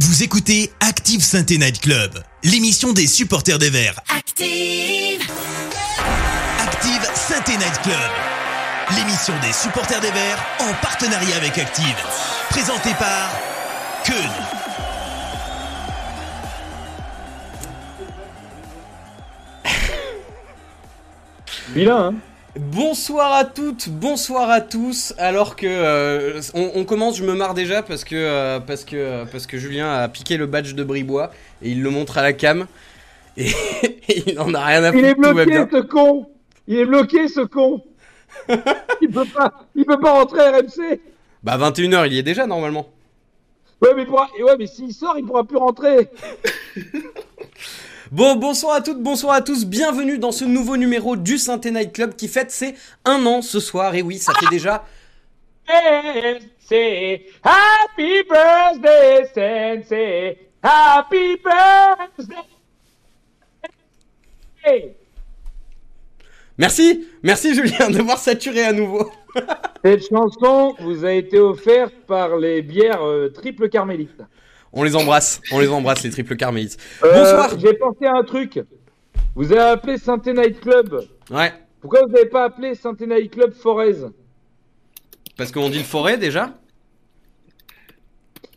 [0.00, 4.00] Vous écoutez Active Sainte Night Club, l'émission des supporters des Verts.
[4.08, 5.22] Active.
[6.60, 8.10] Active Sainte Night Club,
[8.96, 11.96] l'émission des supporters des Verts en partenariat avec Active.
[12.50, 13.30] Présentée par
[14.04, 14.14] Keun.
[21.72, 22.33] Vilain, hein?
[22.56, 25.12] Bonsoir à toutes, bonsoir à tous.
[25.18, 28.94] Alors que euh, on, on commence, je me marre déjà parce que euh, parce que
[28.96, 31.32] euh, parce que Julien a piqué le badge de Bribois
[31.62, 32.66] et il le montre à la cam
[33.36, 33.48] et,
[34.08, 35.04] et il en a rien à foutre.
[35.04, 36.26] Il est bloqué, ce con
[36.68, 37.82] Il est bloqué, ce con
[39.00, 41.00] Il peut pas, il peut pas rentrer à RMC
[41.42, 42.86] Bah 21h, il y est déjà normalement.
[43.82, 46.08] Ouais, mais, pourra- ouais, mais s'il sort, il pourra plus rentrer
[48.14, 51.92] Bon, bonsoir à toutes, bonsoir à tous, bienvenue dans ce nouveau numéro du Synthé Night
[51.92, 53.92] Club qui fête ses un an ce soir.
[53.96, 54.84] Et oui, ça fait déjà
[55.66, 62.36] Sensei, happy birthday, Sensei, happy birthday
[66.56, 69.10] Merci, merci Julien de voir saturé à nouveau.
[69.84, 74.22] Cette chanson vous a été offerte par les bières euh, triple carmélite.
[74.76, 76.76] On les embrasse, on les embrasse les triples carmélites.
[77.04, 77.58] Euh, Bonsoir.
[77.58, 78.60] J'ai pensé à un truc.
[79.36, 81.00] Vous avez appelé Sainte Night Club.
[81.30, 83.96] Ouais, Pourquoi vous n'avez pas appelé Sainte Night Club Forez
[85.36, 86.54] parce qu'on dit le forêt déjà.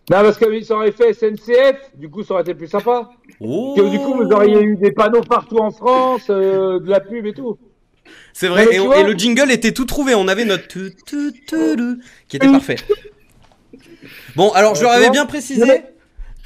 [0.09, 3.09] Non, parce que ça aurait fait SNCF, du coup ça aurait été plus sympa.
[3.39, 3.73] Oh.
[3.75, 7.25] Que du coup vous auriez eu des panneaux partout en France, euh, de la pub
[7.25, 7.57] et tout.
[8.31, 10.15] C'est vrai, et, on- le jingle était tout trouvé.
[10.15, 12.77] On avait notre tu, tu, tu, tu, qui était parfait.
[14.35, 15.81] Bon, alors je leur avais bien précisé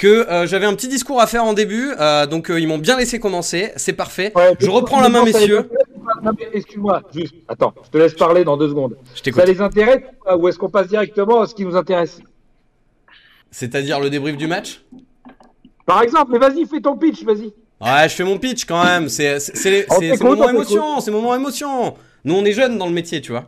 [0.02, 2.80] que euh, j'avais un petit discours à faire en début, euh, donc euh, ils m'ont
[2.80, 3.72] bien laissé commencer.
[3.76, 4.32] C'est parfait.
[4.36, 5.70] Ouais, je reprends la main, messieurs.
[6.54, 8.98] Excuse-moi, juste, attends, je te laisse parler dans deux secondes.
[9.14, 10.02] Je Ça les intéresse
[10.40, 12.20] ou est-ce qu'on passe directement à ce qui nous intéresse?
[13.52, 14.84] C'est-à-dire le débrief du match?
[15.86, 17.54] Par exemple, mais vas-y, fais ton pitch, vas-y.
[17.80, 19.08] Ouais, je fais mon pitch quand même.
[19.08, 21.94] C'est c'est- c'est- On c'est- t'écoute, c'est moment émotion, c'est moment émotion.
[22.26, 23.46] Nous, on est jeunes dans le métier, tu vois.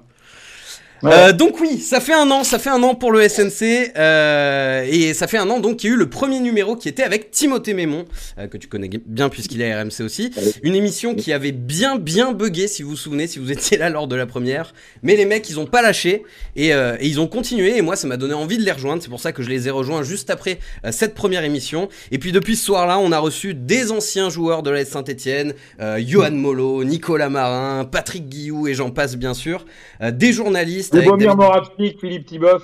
[1.03, 1.11] Ouais.
[1.13, 4.85] Euh, donc oui, ça fait un an, ça fait un an pour le SNC euh,
[4.89, 7.03] et ça fait un an donc qu'il y a eu le premier numéro qui était
[7.03, 8.05] avec Timothée Mémon
[8.37, 10.31] euh, que tu connais bien puisqu'il est à RMC aussi.
[10.63, 13.89] Une émission qui avait bien bien bugué si vous vous souvenez, si vous étiez là
[13.89, 14.73] lors de la première.
[15.01, 16.23] Mais les mecs ils ont pas lâché
[16.55, 19.03] et, euh, et ils ont continué et moi ça m'a donné envie de les rejoindre.
[19.03, 20.59] C'est pour ça que je les ai rejoints juste après
[20.91, 21.89] cette première émission.
[22.11, 26.01] Et puis depuis ce soir-là, on a reçu des anciens joueurs de la Saint-Etienne, euh,
[26.05, 29.65] Johan Molo, Nicolas Marin, Patrick Guillou et j'en passe bien sûr,
[30.01, 30.92] euh, des journalistes.
[30.97, 32.63] Avec David- Moravsik, Philippe Tiboff.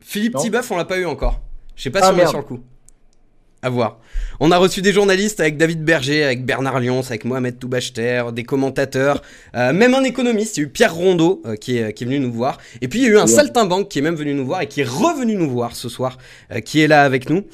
[0.00, 0.36] Philippe.
[0.36, 1.40] Tiboff, on l'a pas eu encore.
[1.74, 2.60] Je sais pas Ah, si on est sur le coup.
[3.62, 3.98] À voir.
[4.38, 8.44] On a reçu des journalistes avec David Berger, avec Bernard Lyons, avec Mohamed Toubachter, des
[8.44, 9.22] commentateurs,
[9.56, 10.56] euh, même un économiste.
[10.56, 12.58] Il y a eu Pierre Rondeau euh, qui, est, qui est venu nous voir.
[12.82, 13.26] Et puis il y a eu un Ouais.
[13.26, 16.18] saltimbanque qui est même venu nous voir et qui est revenu nous voir ce soir,
[16.52, 17.44] euh, qui est là avec nous.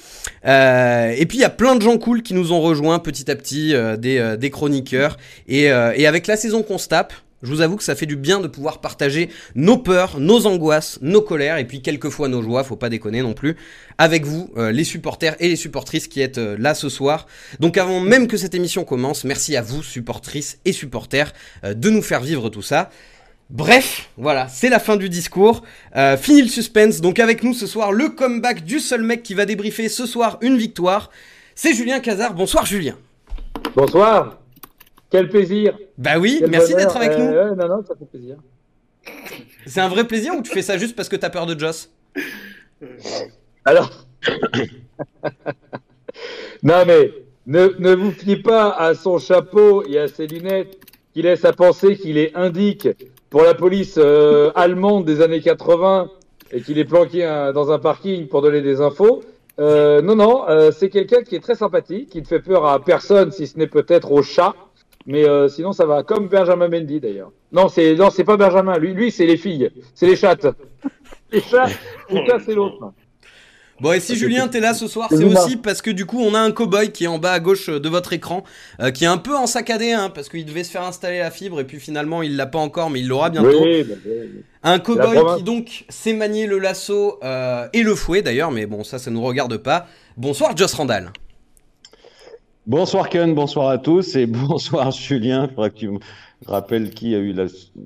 [0.45, 3.31] Euh, et puis il y a plein de gens cool qui nous ont rejoints petit
[3.31, 5.17] à petit, euh, des, euh, des chroniqueurs.
[5.49, 8.07] Et, euh, et avec la saison qu'on se tape, je vous avoue que ça fait
[8.07, 12.43] du bien de pouvoir partager nos peurs, nos angoisses, nos colères et puis quelquefois nos
[12.43, 13.57] joies, faut pas déconner non plus,
[13.99, 17.27] avec vous, euh, les supporters et les supportrices qui êtes euh, là ce soir.
[17.61, 21.33] Donc avant même que cette émission commence, merci à vous, supportrices et supporters,
[21.65, 22.91] euh, de nous faire vivre tout ça.
[23.51, 25.63] Bref, voilà, c'est la fin du discours.
[26.19, 27.03] Fini le suspense.
[27.03, 30.39] Donc avec nous ce soir, le comeback du seul mec qui va débriefer ce soir
[30.41, 31.11] une victoire.
[31.55, 32.33] C'est Julien Cazard.
[32.33, 32.97] Bonsoir Julien.
[33.77, 34.42] Bonsoir.
[35.13, 35.79] Quel plaisir.
[35.99, 37.57] Bah oui, Quel merci d'être avec Euh, nous.
[37.57, 38.37] non, non, ça fait plaisir.
[39.67, 41.91] C'est un vrai plaisir ou tu fais ça juste parce que t'as peur de Joss?
[43.65, 44.07] Alors.
[46.63, 47.13] non, mais
[47.47, 50.79] ne, ne vous fiez pas à son chapeau et à ses lunettes
[51.13, 52.89] qui laissent à penser qu'il est indique
[53.29, 56.11] pour la police euh, allemande des années 80
[56.53, 59.23] et qu'il est planqué euh, dans un parking pour donner des infos.
[59.59, 62.83] Euh, non, non, euh, c'est quelqu'un qui est très sympathique, qui ne fait peur à
[62.83, 64.55] personne, si ce n'est peut-être au chat.
[65.07, 66.03] Mais euh, sinon, ça va.
[66.03, 67.33] Comme Benjamin Mendy, d'ailleurs.
[67.51, 68.79] Non, c'est non, c'est pas Benjamin.
[68.79, 69.71] Lui, lui, c'est les filles.
[69.95, 70.47] C'est les chattes.
[71.33, 71.69] Les chats,
[72.11, 72.93] les chats, c'est l'autre.
[73.81, 76.35] Bon, et si Julien, t'es là ce soir, C'est aussi parce que du coup, on
[76.35, 78.45] a un cow-boy qui est en bas à gauche de votre écran,
[78.81, 81.33] euh, qui est un peu en saccadé, hein, parce qu'il devait se faire installer la
[81.33, 83.61] fibre, et puis finalement, il l'a pas encore, mais il l'aura bientôt.
[83.61, 83.95] Oui, bah.
[84.63, 88.85] Un cow-boy qui donc sait manier le lasso euh, et le fouet d'ailleurs, mais bon,
[88.85, 89.89] ça, ça nous regarde pas.
[90.17, 91.13] Bonsoir, Joss Randall.
[92.67, 95.47] Bonsoir Ken, bonsoir à tous et bonsoir Julien.
[95.51, 95.99] Il faudra que tu me
[96.47, 97.35] rappelles qui a eu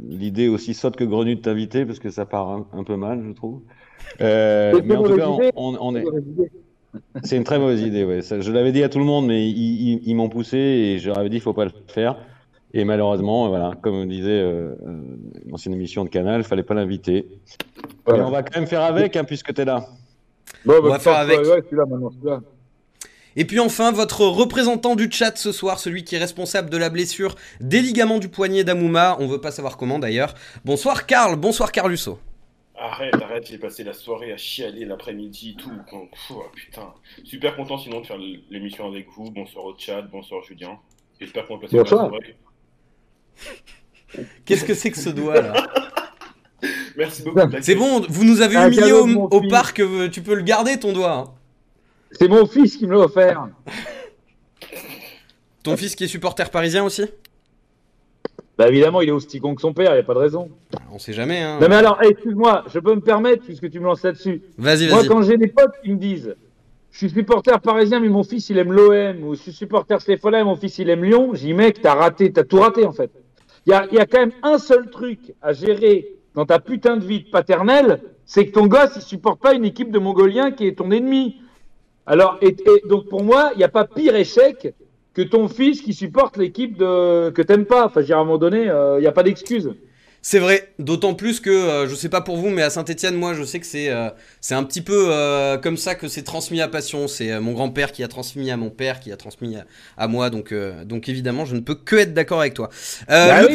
[0.08, 3.22] l'idée aussi sotte que Grenu de t'inviter parce que ça part un, un peu mal,
[3.26, 3.60] je trouve.
[4.20, 6.02] Euh, C'est une mais en tout cas, on, est.
[6.02, 6.50] Mauvaise idée.
[7.24, 8.22] C'est une très mauvaise idée, ouais.
[8.22, 10.98] Ça, je l'avais dit à tout le monde, mais ils, ils- ils m'ont poussé et
[10.98, 12.16] je leur avais dit il faut pas le faire.
[12.74, 15.00] Et malheureusement, voilà, comme disait euh, euh,
[15.46, 17.26] l'ancienne émission de Canal, fallait pas l'inviter.
[18.04, 18.22] Voilà.
[18.22, 19.86] Mais on va quand même faire avec, hein, puisque tu es là.
[20.66, 21.38] Bon, On va bah, faire avec.
[21.40, 22.40] Ouais, ouais, celui-là maintenant, celui-là.
[23.36, 26.88] Et puis enfin, votre représentant du chat ce soir, celui qui est responsable de la
[26.88, 30.34] blessure des ligaments du poignet d'Amouma, on veut pas savoir comment d'ailleurs.
[30.64, 32.18] Bonsoir Karl, bonsoir Carlusso.
[32.78, 35.70] Arrête, arrête, j'ai passé la soirée à chialer l'après-midi, tout.
[35.92, 36.92] Donc, oh, putain.
[37.24, 38.18] Super content sinon de faire
[38.50, 39.30] l'émission avec vous.
[39.30, 40.78] Bonsoir au chat, bonsoir Julien.
[41.20, 42.36] J'espère qu'on va passer la soirée.
[44.46, 45.66] Qu'est-ce que c'est que ce doigt là?
[46.96, 47.40] Merci beaucoup.
[47.60, 50.94] C'est bon, vous nous avez humilié au, au parc, euh, tu peux le garder ton
[50.94, 51.35] doigt.
[52.18, 53.48] C'est mon fils qui me l'a offert.
[55.62, 57.04] Ton fils qui est supporter parisien aussi?
[58.56, 60.48] Bah évidemment, il est aussi con que son père, il n'y a pas de raison.
[60.90, 61.42] On sait jamais.
[61.42, 61.58] Hein.
[61.60, 64.40] Non mais alors, excuse-moi, je peux me permettre, puisque tu me lances là-dessus.
[64.56, 64.90] Vas-y, vas-y.
[64.90, 66.34] Moi, quand j'ai des potes qui me disent
[66.90, 70.42] je suis supporter parisien, mais mon fils il aime l'OM, ou je suis supporter Stéphane,
[70.44, 73.10] mon fils il aime Lyon, j'ai dit mec, t'as raté, t'as tout raté en fait.
[73.66, 76.96] Il y a, y a, quand même un seul truc à gérer dans ta putain
[76.96, 80.52] de vie de paternelle, c'est que ton gosse il supporte pas une équipe de Mongoliens
[80.52, 81.36] qui est ton ennemi.
[82.06, 82.56] Alors, et,
[82.88, 84.74] donc pour moi, il n'y a pas pire échec
[85.14, 87.30] que ton fils qui supporte l'équipe de...
[87.30, 87.86] que t'aimes pas.
[87.86, 89.72] Enfin, à un moment donné, euh, il n'y a pas d'excuse.
[90.20, 93.32] C'est vrai, d'autant plus que, euh, je sais pas pour vous, mais à Saint-Etienne, moi,
[93.32, 94.10] je sais que c'est euh,
[94.40, 95.10] c'est un petit peu
[95.62, 97.08] comme ça que c'est transmis à passion.
[97.08, 99.56] C'est mon grand-père qui a transmis à mon père, qui a transmis
[99.96, 100.30] à, moi.
[100.30, 100.52] Donc,
[100.84, 102.68] donc évidemment, je ne peux que être d'accord avec toi.
[103.08, 103.48] Bah le,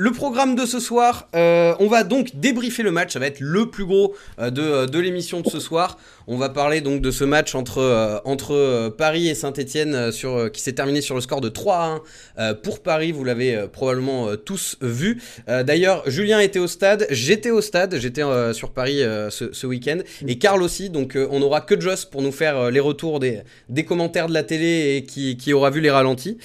[0.00, 3.40] le programme de ce soir, euh, on va donc débriefer le match, ça va être
[3.40, 5.98] le plus gros euh, de, euh, de l'émission de ce soir.
[6.28, 10.74] On va parler donc de ce match entre, entre Paris et Saint-Etienne sur, qui s'est
[10.74, 12.02] terminé sur le score de 3
[12.36, 15.22] à 1 pour Paris, vous l'avez probablement tous vu.
[15.46, 18.20] D'ailleurs, Julien était au stade, j'étais au stade, j'étais
[18.52, 18.98] sur Paris
[19.30, 22.80] ce, ce week-end, et Karl aussi, donc on n'aura que Joss pour nous faire les
[22.80, 23.40] retours des,
[23.70, 26.36] des commentaires de la télé et qui, qui aura vu les ralentis.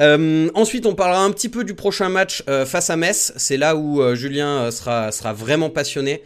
[0.00, 3.32] Euh, ensuite, on parlera un petit peu du prochain match euh, face à Metz.
[3.36, 6.22] C'est là où euh, Julien sera, sera vraiment passionné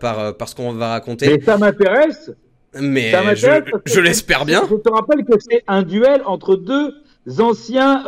[0.00, 1.38] par, par ce qu'on va raconter.
[1.38, 2.32] Mais ça m'intéresse.
[2.74, 3.48] Mais je,
[3.84, 4.62] je l'espère bien.
[4.70, 6.94] Je te rappelle que c'est un duel entre deux
[7.38, 8.04] anciens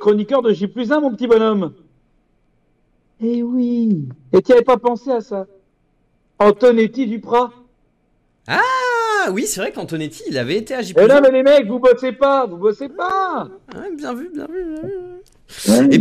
[0.00, 1.74] chroniqueurs de J 1, mon petit bonhomme.
[3.20, 4.08] Eh oui.
[4.32, 5.46] Et tu n'avais pas pensé à ça?
[6.38, 7.52] Antonetti Duprat.
[8.48, 8.60] Ah
[9.24, 10.98] ah oui, c'est vrai qu'Antonetti, il avait été à JP.
[11.00, 13.48] Eh non, mais les mecs, vous bossez pas, vous bossez pas.
[13.96, 15.92] bien vu, bien vu.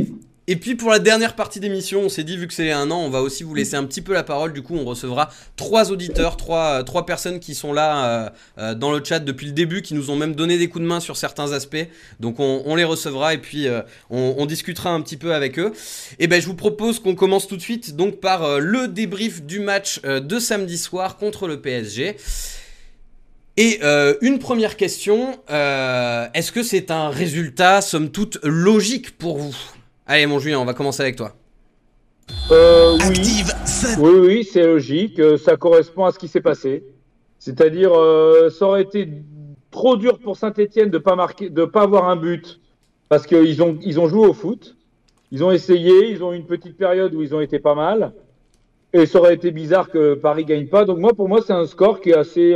[0.48, 3.00] Et, puis pour la dernière partie d'émission, on s'est dit, vu que c'est un an,
[3.00, 4.52] on va aussi vous laisser un petit peu la parole.
[4.52, 8.92] Du coup, on recevra trois auditeurs, trois, trois personnes qui sont là euh, euh, dans
[8.92, 11.16] le chat depuis le début, qui nous ont même donné des coups de main sur
[11.16, 11.88] certains aspects.
[12.20, 15.72] Donc on, les recevra et puis euh, on, discutera un petit peu avec eux.
[16.20, 19.60] Et ben je vous propose qu'on commence tout de suite donc par le débrief du
[19.60, 22.18] match de samedi soir contre le PSG.
[23.58, 29.38] Et euh, une première question, euh, est-ce que c'est un résultat, somme toute, logique pour
[29.38, 29.56] vous?
[30.08, 31.34] Allez mon Julien, on va commencer avec toi.
[32.50, 33.44] Euh, oui.
[34.00, 36.84] oui, oui, c'est logique, ça correspond à ce qui s'est passé.
[37.40, 37.92] C'est-à-dire,
[38.52, 39.10] ça aurait été
[39.70, 42.62] trop dur pour Saint-Etienne de pas marquer, de pas avoir un but,
[43.10, 44.78] parce qu'ils ont, ils ont joué au foot,
[45.32, 48.14] ils ont essayé, ils ont eu une petite période où ils ont été pas mal.
[48.94, 50.84] Et ça aurait été bizarre que Paris gagne pas.
[50.86, 52.56] Donc moi, pour moi, c'est un score qui est assez,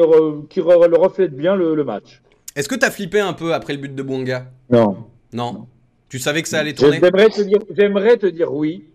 [0.50, 2.22] qui reflète bien le, match.
[2.56, 4.98] Est-ce que tu as flippé un peu après le but de Bonga Non.
[5.32, 5.68] Non?
[6.10, 7.00] Tu savais que ça allait tourner?
[7.02, 8.86] J'aimerais te dire, j'aimerais te dire oui,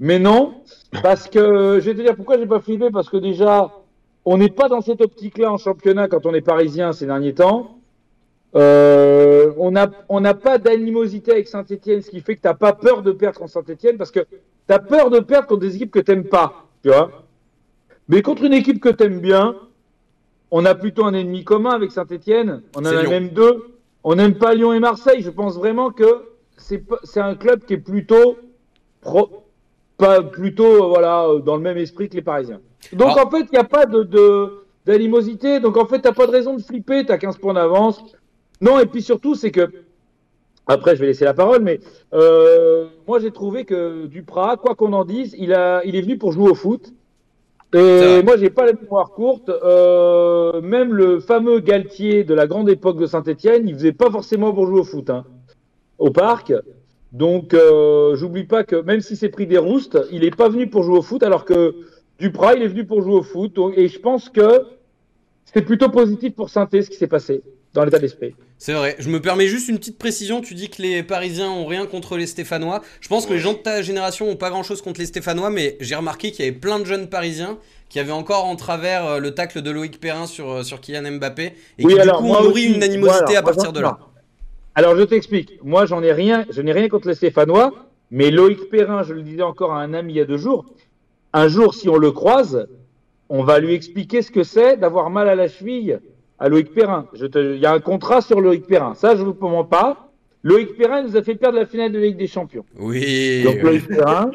[0.00, 0.54] mais non,
[1.02, 3.70] parce que je vais te dire pourquoi j'ai pas flippé, parce que déjà,
[4.24, 7.78] on n'est pas dans cette optique-là en championnat quand on est parisien ces derniers temps.
[8.54, 12.72] Euh, on n'a on pas d'animosité avec Saint-Etienne, ce qui fait que tu n'as pas
[12.72, 14.26] peur de perdre contre Saint-Etienne, parce que
[14.68, 16.66] tu as peur de perdre contre des équipes que tu n'aimes pas.
[16.82, 17.24] Tu vois
[18.08, 19.56] Mais contre une équipe que tu aimes bien,
[20.50, 22.62] on a plutôt un ennemi commun avec Saint-Etienne.
[22.76, 23.78] On en a même deux.
[24.04, 25.22] On n'aime pas Lyon et Marseille.
[25.22, 26.24] Je pense vraiment que
[26.56, 28.36] c'est un club qui est plutôt,
[29.00, 29.44] pro,
[29.96, 32.60] pas, plutôt voilà, dans le même esprit que les Parisiens.
[32.92, 35.60] Donc en fait, il n'y a pas de, d'animosité.
[35.60, 37.06] Donc en fait, tu n'as pas de raison de flipper.
[37.06, 38.02] Tu as 15 points d'avance.
[38.60, 39.70] Non, et puis surtout, c'est que.
[40.66, 41.80] Après, je vais laisser la parole, mais
[42.14, 46.18] euh, moi, j'ai trouvé que Duprat, quoi qu'on en dise, il, a, il est venu
[46.18, 46.92] pour jouer au foot.
[47.74, 49.48] Et moi, j'ai pas la mémoire courte.
[49.48, 54.52] Euh, même le fameux Galtier de la grande époque de Saint-Etienne, il faisait pas forcément
[54.52, 55.24] pour jouer au foot, hein,
[55.98, 56.52] au parc.
[57.12, 60.68] Donc, euh, j'oublie pas que même si c'est pris des roustes, il est pas venu
[60.68, 61.74] pour jouer au foot, alors que
[62.18, 63.58] Duprat, il est venu pour jouer au foot.
[63.74, 64.66] Et je pense que
[65.46, 67.42] c'est plutôt positif pour saint ce qui s'est passé
[67.72, 68.34] dans l'état d'esprit.
[68.64, 68.94] C'est vrai.
[69.00, 70.40] Je me permets juste une petite précision.
[70.40, 72.80] Tu dis que les Parisiens ont rien contre les Stéphanois.
[73.00, 75.50] Je pense que les gens de ta génération ont pas grand chose contre les Stéphanois,
[75.50, 79.04] mais j'ai remarqué qu'il y avait plein de jeunes Parisiens qui avaient encore en travers
[79.04, 82.24] euh, le tacle de Loïc Perrin sur, euh, sur Kylian Mbappé et qui du coup
[82.24, 83.98] ont nourri une animosité à partir de là.
[84.76, 85.58] Alors je t'explique.
[85.64, 87.72] Moi j'en ai rien, je n'ai rien contre les Stéphanois,
[88.12, 90.66] mais Loïc Perrin, je le disais encore à un ami il y a deux jours,
[91.32, 92.68] un jour si on le croise,
[93.28, 95.98] on va lui expliquer ce que c'est d'avoir mal à la cheville
[96.42, 97.06] à Loïc Perrin.
[97.14, 98.94] Il y a un contrat sur Loïc Perrin.
[98.94, 100.08] Ça, je ne vous promets pas.
[100.42, 102.64] Loïc Perrin nous a fait perdre la finale de la Ligue des Champions.
[102.76, 103.44] Oui.
[103.44, 104.32] Donc Loïc Perrin,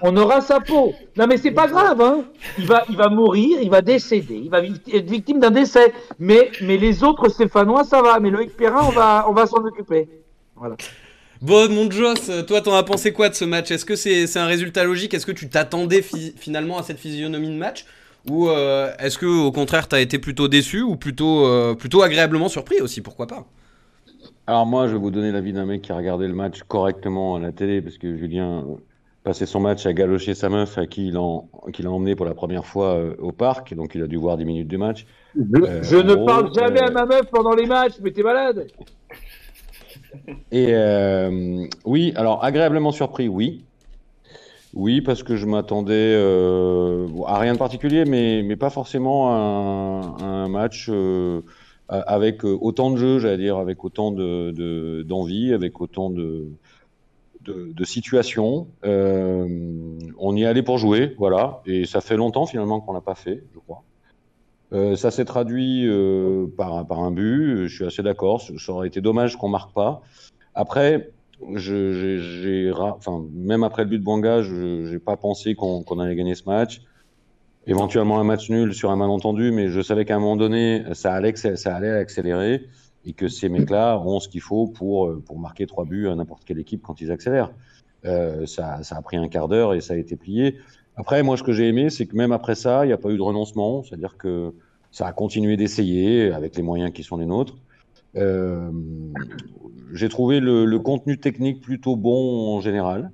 [0.00, 0.94] on aura sa peau.
[1.16, 2.22] Non mais c'est pas grave, hein.
[2.56, 5.92] Il va, il va mourir, il va décéder, il va être victime d'un décès.
[6.20, 8.20] Mais, mais les autres Stéphanois, ça va.
[8.20, 10.08] Mais Loïc Perrin, on va, on va s'en occuper.
[10.54, 10.76] Voilà.
[11.42, 13.72] Bon, mon Joss, toi, t'en as pensé quoi de ce match?
[13.72, 15.14] Est-ce que c'est un résultat logique?
[15.14, 17.86] Est-ce que tu t'attendais finalement à cette physionomie de match?
[18.28, 22.48] Ou euh, est-ce que au contraire, t'as été plutôt déçu ou plutôt, euh, plutôt agréablement
[22.48, 23.46] surpris aussi Pourquoi pas?
[24.46, 27.36] Alors moi, je vais vous donner l'avis d'un mec qui a regardé le match correctement
[27.36, 28.64] à la télé, parce que Julien
[29.22, 32.64] passait son match à galocher sa meuf, à qui il a, emmené pour la première
[32.64, 35.06] fois euh, au parc, donc il a dû voir 10 minutes du match.
[35.36, 38.66] Je, euh, ne parle jamais à euh, ma meuf pendant les matchs, mais t'es malade
[40.50, 40.74] Et
[41.84, 43.64] oui, alors agréablement surpris, oui.
[44.74, 46.14] Oui, parce que je m'attendais
[47.26, 50.88] à rien de particulier, mais, mais pas forcément à un, match
[51.90, 56.48] euh, avec euh, autant de jeux, j'allais dire, avec autant de, d'envie, avec autant de,
[57.42, 58.68] de, situations.
[58.84, 63.16] Euh, on y allait pour jouer, voilà, et ça fait longtemps finalement qu'on l'a pas
[63.16, 63.82] fait, je crois.
[64.96, 65.88] ça s'est traduit
[66.56, 70.02] par, par un but, je suis assez d'accord, ça aurait été dommage qu'on marque pas.
[70.54, 71.10] Après,
[71.54, 72.72] je,
[73.34, 76.82] même après le but de Banga, je n'ai pas pensé qu'on, allait gagner ce match
[77.66, 81.12] éventuellement un match nul sur un malentendu, mais je savais qu'à un moment donné, ça
[81.14, 81.32] allait,
[81.90, 82.66] accélérer
[83.06, 86.14] et que ces mecs-là ont ce qu'il faut pour, euh, pour marquer trois buts à
[86.14, 87.50] n'importe quelle équipe quand ils accélèrent.
[88.04, 90.56] Euh, ça, ça, a pris un quart d'heure et ça a été plié.
[90.96, 93.10] Après, moi, ce que j'ai aimé, c'est que même après ça, il n'y a pas
[93.10, 94.52] eu de renoncement, c'est-à-dire que
[94.90, 97.56] ça a continué d'essayer avec les moyens qui sont les nôtres.
[98.16, 98.70] Euh,
[99.92, 103.10] j'ai trouvé le, le, contenu technique plutôt bon en général.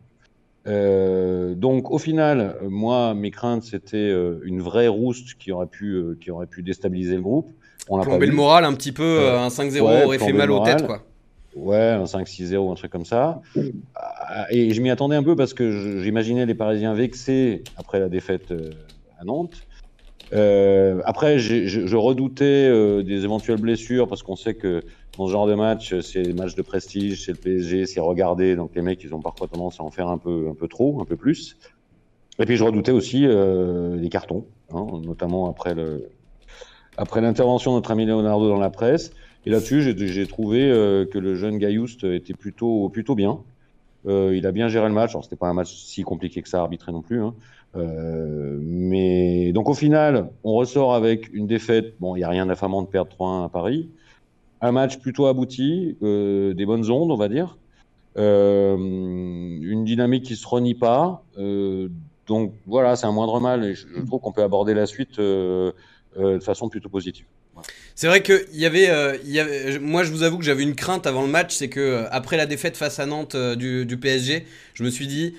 [0.67, 6.17] Euh, donc au final, moi, mes craintes, c'était euh, une vraie rouste qui aurait pu,
[6.21, 7.51] qui aurait pu déstabiliser le groupe.
[7.89, 11.03] On Plomber le moral un petit peu, un 5-0 aurait fait mal aux têtes, quoi.
[11.55, 13.41] Ouais, un 5-6-0, un truc comme ça.
[14.51, 18.53] Et je m'y attendais un peu parce que j'imaginais les Parisiens vexés après la défaite
[19.19, 19.67] à Nantes.
[20.33, 24.83] Euh, après, je redoutais euh, des éventuelles blessures parce qu'on sait que
[25.17, 28.57] dans ce genre de match, c'est des matchs de prestige, c'est le PSG, c'est regardé,
[28.57, 31.01] donc les mecs, ils ont parfois tendance à en faire un peu, un peu trop,
[31.01, 31.57] un peu plus.
[32.39, 36.11] Et puis je redoutais aussi euh, des cartons, hein, notamment après le,
[36.97, 39.13] après l'intervention de notre ami Leonardo dans la presse.
[39.47, 43.39] Et là-dessus, j'ai trouvé euh, que le jeune Gayoust était plutôt, plutôt bien.
[44.07, 45.11] Euh, il a bien géré le match.
[45.11, 47.23] Alors, c'était pas un match si compliqué que ça à arbitrer non plus.
[47.23, 47.35] Hein.
[47.77, 51.95] Euh, mais donc au final, on ressort avec une défaite.
[52.01, 53.89] Bon, il n'y a rien d'affamant de perdre 3-1 à Paris.
[54.61, 57.59] Un match plutôt abouti, euh, des bonnes ondes, on va dire.
[58.17, 61.23] Euh, une dynamique qui se renie pas.
[62.27, 63.65] donc voilà, c'est un moindre mal.
[63.65, 65.75] Et je, trouve qu'on peut aborder la suite de
[66.41, 67.27] façon plutôt positive.
[67.95, 68.91] C'est vrai que y avait,
[69.25, 72.05] y avait, moi je vous avoue que j'avais une crainte avant le match, c'est que
[72.11, 75.35] après la défaite face à Nantes du, PSG, je me suis dit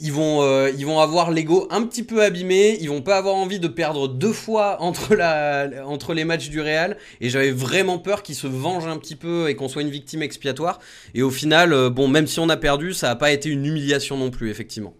[0.00, 3.34] ils vont, euh, ils vont avoir l'ego un petit peu abîmé, ils vont pas avoir
[3.34, 7.98] envie de perdre deux fois entre, la, entre les matchs du Real, et j'avais vraiment
[7.98, 10.78] peur qu'ils se vengent un petit peu et qu'on soit une victime expiatoire.
[11.14, 13.64] Et au final, euh, bon, même si on a perdu, ça n'a pas été une
[13.64, 14.94] humiliation non plus, effectivement.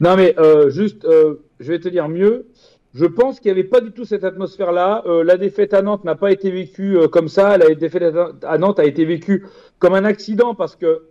[0.00, 1.04] Non mais euh, juste,
[1.58, 2.46] je vais te dire mieux.
[2.94, 5.02] Je pense qu'il n'y avait pas du tout cette atmosphère-là.
[5.24, 7.58] la défaite à Nantes n'a pas été vécue comme ça.
[7.58, 9.44] La défaite à Nantes a été vécue
[9.78, 11.02] comme un accident parce que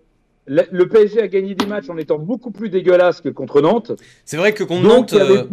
[0.48, 3.92] le PSG a gagné des matchs en étant beaucoup plus dégueulasse que contre Nantes.
[4.26, 5.44] C'est vrai que contre Nantes, euh,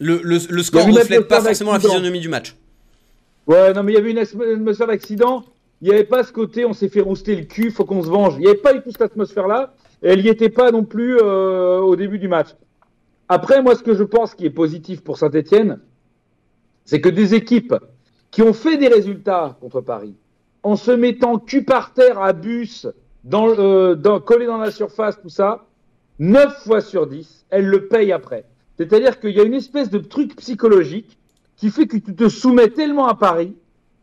[0.00, 2.56] le, le, score ne reflète pas forcément la physionomie du match.
[3.46, 5.44] Ouais, non, mais il y avait une atmosphère d'accident.
[5.80, 8.08] Il n'y avait pas ce côté, on s'est fait rouster le cul, faut qu'on se
[8.08, 8.34] venge.
[8.36, 9.74] Il n'y avait pas du tout cette atmosphère-là.
[10.02, 12.48] Et elle n'y était pas non plus euh, au début du match.
[13.28, 15.80] Après, moi, ce que je pense qui est positif pour Saint-Etienne,
[16.84, 17.74] c'est que des équipes
[18.30, 20.14] qui ont fait des résultats contre Paris,
[20.62, 22.86] en se mettant cul par terre à bus,
[23.24, 25.64] dans, euh, dans, collé dans la surface, tout ça,
[26.18, 28.44] 9 fois sur 10, elle le paye après.
[28.76, 31.18] C'est-à-dire qu'il y a une espèce de truc psychologique
[31.56, 33.54] qui fait que tu te soumets tellement à Paris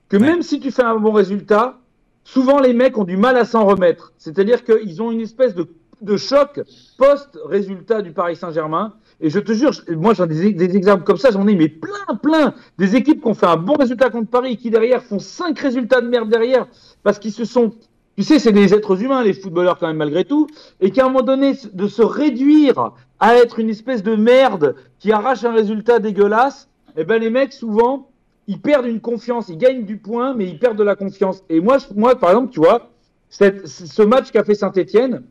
[0.07, 1.79] que même si tu fais un bon résultat,
[2.23, 4.13] souvent les mecs ont du mal à s'en remettre.
[4.17, 5.67] C'est-à-dire qu'ils ont une espèce de,
[6.01, 6.61] de choc
[6.97, 8.93] post-résultat du Paris Saint-Germain.
[9.21, 12.15] Et je te jure, moi j'en ai des, exemples comme ça, j'en ai mais plein,
[12.21, 12.53] plein.
[12.77, 15.59] Des équipes qui ont fait un bon résultat contre Paris et qui derrière font cinq
[15.59, 16.67] résultats de merde derrière
[17.03, 17.73] parce qu'ils se sont
[18.19, 20.47] tu sais, c'est des êtres humains, les footballeurs quand même malgré tout,
[20.81, 25.13] et qu'à un moment donné, de se réduire à être une espèce de merde qui
[25.13, 28.09] arrache un résultat dégueulasse, eh ben les mecs souvent,
[28.47, 31.45] ils perdent une confiance, ils gagnent du point, mais ils perdent de la confiance.
[31.47, 32.89] Et moi, moi par exemple, tu vois,
[33.29, 35.23] cette, ce match qu'a fait Saint-Etienne,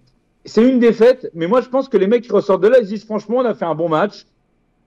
[0.46, 2.86] c'est une défaite, mais moi je pense que les mecs qui ressortent de là, ils
[2.86, 4.24] disent franchement, on a fait un bon match.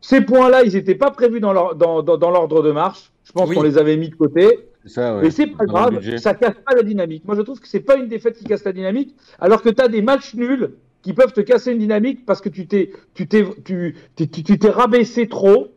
[0.01, 3.12] Ces points-là, ils n'étaient pas prévus dans l'ordre dans, dans, de marche.
[3.25, 4.71] Je pense qu'on les avait mis de côté.
[4.86, 5.28] Ça, ouais.
[5.28, 7.24] Et c'est pas grave, ça casse pas la dynamique.
[7.26, 9.82] Moi, je trouve que c'est pas une défaite qui casse la dynamique, alors que tu
[9.82, 10.72] as des matchs nuls
[11.02, 14.60] qui peuvent te casser une dynamique parce que tu t'es, tu t'es, tu, tu, tu
[14.60, 15.68] t'es rabaissé trop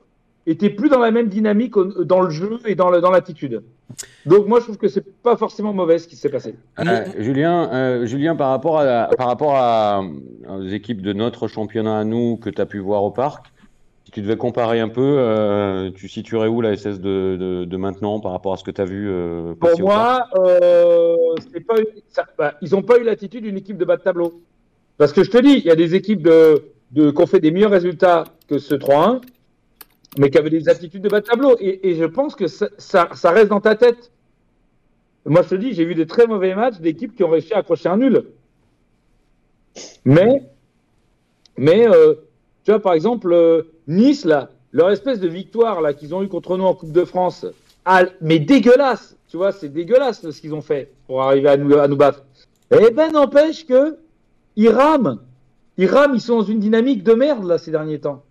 [0.46, 3.62] et t'es plus dans la même dynamique dans le jeu et dans, dans l'attitude.
[4.26, 6.56] Donc moi je trouve que c'est pas forcément mauvais ce qui s'est passé.
[6.80, 10.02] Euh, Julien, euh, Julien, par rapport à par rapport à,
[10.49, 13.52] aux équipes de notre championnat à nous que tu as pu voir au parc,
[14.14, 18.21] tu devais comparer un peu, euh, tu situerais où la SS de, de, de, maintenant
[18.21, 19.11] par rapport à ce que tu as vu
[19.59, 20.28] Pour moi,
[21.52, 21.75] c'est pas
[22.09, 24.40] ça, bah, ils n'ont pas eu l'attitude d'une équipe de bas de tableau.
[24.99, 27.40] Parce que je te dis, il y a des équipes de, de, qui ont fait
[27.40, 29.21] des meilleurs résultats que ce 3-1,
[30.18, 31.56] mais qui avaient des attitudes de bas de tableau.
[31.59, 34.12] Et, et je pense que ça, ça, ça, reste dans ta tête.
[35.26, 37.59] Moi, je te dis, j'ai vu des très mauvais matchs d'équipes qui ont réussi à
[37.59, 38.26] accrocher un nul.
[40.04, 40.42] Mais,
[41.56, 42.14] mais euh,
[42.64, 46.28] tu vois, par exemple, euh, Nice, là, leur espèce de victoire là qu'ils ont eu
[46.28, 47.47] contre nous en Coupe de France,
[47.85, 51.75] ah, mais dégueulasse, tu vois, c'est dégueulasse ce qu'ils ont fait pour arriver à nous,
[51.76, 52.25] à battre.
[52.71, 53.99] Eh ben, n'empêche que
[54.56, 55.18] ils rament.
[55.76, 58.25] Ils rament, ils sont dans une dynamique de merde là ces derniers temps.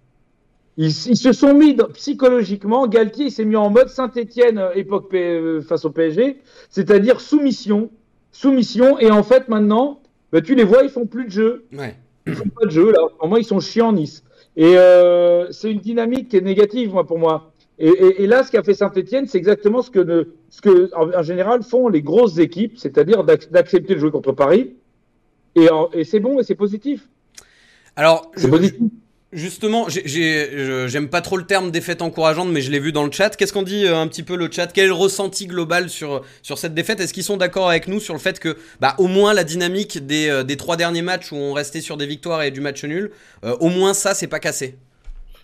[0.77, 2.87] Ils, se sont mis psychologiquement.
[2.87, 7.91] Galtier s'est mis en mode Saint-Étienne euh, époque euh, face au PSG, c'est-à-dire soumission,
[8.31, 8.97] soumission.
[8.97, 11.65] Et en fait maintenant, bah, tu les vois, ils font plus de jeu.
[12.25, 12.99] Ils font pas de jeu là.
[13.19, 14.23] Pour moi, ils sont chiants Nice.
[14.55, 17.51] Et euh, c'est une dynamique qui est négative moi pour moi.
[17.79, 20.89] Et, et, et là, ce qu'a fait Saint-Etienne, c'est exactement ce que, ne, ce que
[20.95, 24.75] en, en, général font les grosses équipes, c'est-à-dire d'accepter de jouer contre Paris.
[25.55, 27.09] Et, et c'est bon et c'est positif.
[27.95, 28.81] Alors, c'est positif.
[29.33, 33.35] Justement, j'aime pas trop le terme défaite encourageante, mais je l'ai vu dans le chat.
[33.35, 34.67] Qu'est-ce qu'on dit euh, un petit peu le chat?
[34.67, 36.99] Quel ressenti global sur, cette défaite?
[36.99, 40.05] Est-ce qu'ils sont d'accord avec nous sur le fait que, bah, au moins la dynamique
[40.05, 43.11] des, euh, trois derniers matchs où on restait sur des victoires et du match nul,
[43.43, 44.75] euh, au moins ça, c'est pas cassé?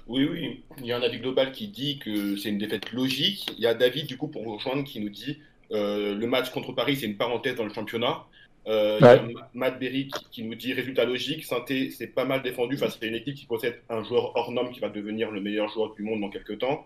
[0.08, 3.48] Oui, oui, il y a un avis global qui dit que c'est une défaite logique.
[3.58, 5.40] Il y a David, du coup, pour rejoindre, qui nous dit
[5.72, 8.26] le match contre Paris, c'est une parenthèse dans le championnat.
[8.68, 9.32] Euh, ouais.
[9.32, 11.46] Y a Matt Berry qui, qui, nous dit résultat logique.
[11.46, 14.72] Sainté, c'est pas mal défendu face à une équipe qui possède un joueur hors norme
[14.72, 16.86] qui va devenir le meilleur joueur du monde dans quelques temps.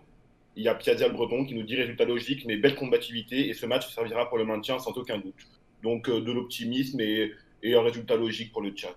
[0.56, 3.54] Il y a Piazza le Breton qui nous dit résultat logique, mais belle combativité et
[3.54, 5.34] ce match servira pour le maintien sans aucun doute.
[5.82, 8.94] Donc euh, de l'optimisme et, et un résultat logique pour le Tchad.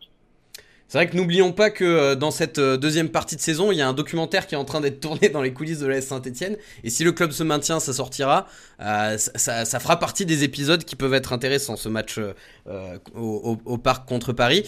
[0.90, 3.78] C'est vrai que n'oublions pas que euh, dans cette euh, deuxième partie de saison, il
[3.78, 6.06] y a un documentaire qui est en train d'être tourné dans les coulisses de l'AS
[6.06, 6.56] Saint-Etienne.
[6.86, 8.48] Et si le club se maintient, ça sortira.
[8.80, 12.20] Euh, ça, fera partie des épisodes qui peuvent être intéressants, ce match
[13.16, 14.64] au, parc contre Paris.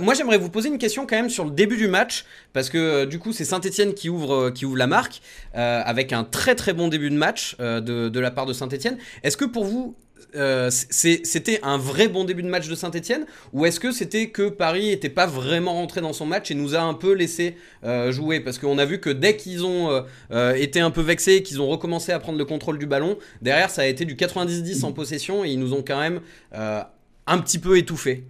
[0.00, 2.24] Moi, j'aimerais vous poser une question quand même sur le début du match.
[2.52, 5.22] Parce que du coup, c'est Saint-Etienne qui ouvre, la marque.
[5.54, 8.98] avec un très très bon début de match de la part de Saint-Etienne.
[9.22, 9.94] Est-ce que pour vous,
[10.34, 14.48] euh, c'était un vrai bon début de match de Saint-Etienne ou est-ce que c'était que
[14.48, 18.12] Paris n'était pas vraiment rentré dans son match et nous a un peu laissé euh,
[18.12, 18.40] jouer?
[18.40, 21.68] Parce qu'on a vu que dès qu'ils ont euh, été un peu vexés, qu'ils ont
[21.68, 25.44] recommencé à prendre le contrôle du ballon, derrière ça a été du 90-10 en possession
[25.44, 26.20] et ils nous ont quand même
[26.52, 28.26] un petit peu étouffé.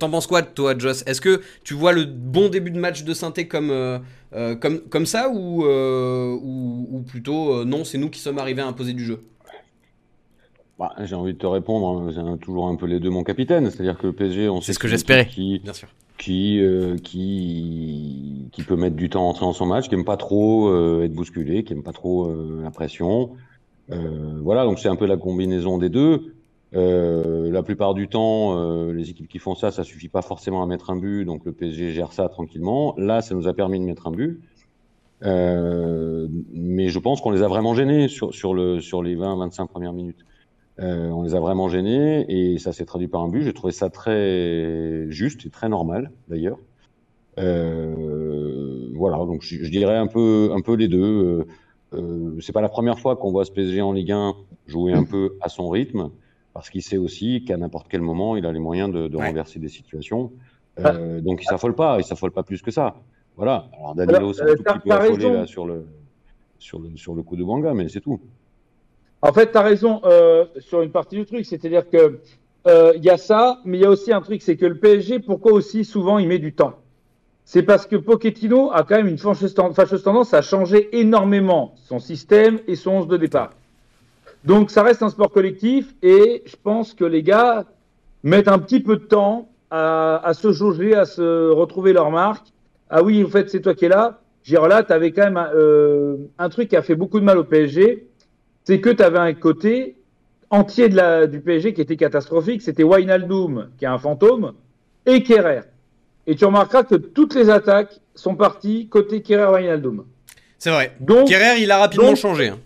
[0.00, 1.04] T'en penses quoi toi, Joss?
[1.06, 4.00] Est-ce que tu vois le bon début de match de Saint-Etienne comme,
[4.60, 9.04] comme, comme ça ou, ou plutôt non, c'est nous qui sommes arrivés à imposer du
[9.04, 9.24] jeu?
[10.78, 13.70] Bah, j'ai envie de te répondre, hein, toujours un peu les deux, mon capitaine.
[13.70, 15.88] C'est-à-dire que le PSG, on sait ce que j'espérais, qui, bien sûr.
[16.18, 20.04] Qui, euh, qui, qui peut mettre du temps à entrer dans son match, qui aime
[20.04, 23.30] pas trop euh, être bousculé, qui aime pas trop euh, la pression.
[23.90, 26.34] Euh, voilà, donc c'est un peu la combinaison des deux.
[26.74, 28.56] Euh, la plupart du temps,
[28.92, 31.52] les équipes qui font ça, ça suffit pas forcément à mettre un but, donc le
[31.52, 32.94] PSG gère ça tranquillement.
[32.96, 34.40] Là, ça nous a permis de mettre un but.
[35.22, 39.92] mais je pense qu'on les a vraiment gênés sur, sur, le, sur les 20-25 premières
[39.92, 40.24] minutes.
[40.80, 43.42] Euh, on les a vraiment gênés et ça s'est traduit par un but.
[43.42, 46.58] J'ai trouvé ça très juste et très normal d'ailleurs.
[47.38, 51.46] Euh, voilà, donc je, je, dirais un peu, un peu les deux.
[51.94, 54.34] Euh, c'est pas la première fois qu'on voit ce PSG en Ligue 1
[54.66, 56.10] jouer un peu à son rythme,
[56.54, 59.26] parce qu'il sait aussi qu'à n'importe quel moment, il a les moyens de, de ouais.
[59.26, 60.32] renverser des situations.
[60.78, 62.94] Euh, donc il s'affole pas, il s'affole pas plus que ça.
[63.36, 63.68] Voilà.
[63.76, 65.86] Alors Danilo s'est un tout petit peu affolé là, sur le,
[66.58, 68.20] sur le sur le coup de Banga, mais c'est tout.
[69.22, 72.18] En fait, tu as raison euh, sur une partie du truc, c'est-à-dire que
[72.64, 74.76] il euh, y a ça, mais il y a aussi un truc, c'est que le
[74.76, 76.74] PSG, pourquoi aussi souvent il met du temps?
[77.44, 82.60] C'est parce que Pochettino a quand même une fâcheuse tendance à changer énormément son système
[82.68, 83.50] et son 11 de départ.
[84.44, 87.64] Donc ça reste un sport collectif et je pense que les gars
[88.22, 92.46] mettent un petit peu de temps à, se jauger, à se retrouver leur marque.
[92.90, 94.20] Ah oui, en fait, c'est toi qui es là.
[94.48, 97.44] Là, tu avais quand même euh, un truc qui a fait beaucoup de mal au
[97.44, 98.06] PSG
[98.64, 99.96] c'est que tu avais un côté
[100.50, 102.62] entier de la, du PSG qui était catastrophique.
[102.62, 104.52] C'était Wijnaldum, qui est un fantôme,
[105.06, 105.62] et Kerrer.
[106.26, 110.04] Et tu remarqueras que toutes les attaques sont parties côté Kerrer-Wijnaldum.
[110.58, 110.92] C'est vrai.
[111.00, 112.48] Donc, Kerrer, il a rapidement donc, changé.
[112.48, 112.60] Hein.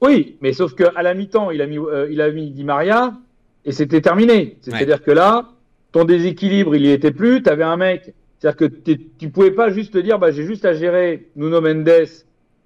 [0.00, 3.12] Oui, mais sauf qu'à la mi-temps, il a mis, euh, il a mis Di Maria
[3.66, 4.56] et c'était terminé.
[4.62, 5.50] C'est-à-dire que là,
[5.92, 7.42] ton déséquilibre, il y était plus.
[7.42, 10.64] Tu avais un mec, c'est-à-dire que tu pouvais pas juste te dire, bah, j'ai juste
[10.64, 12.06] à gérer Nuno Mendes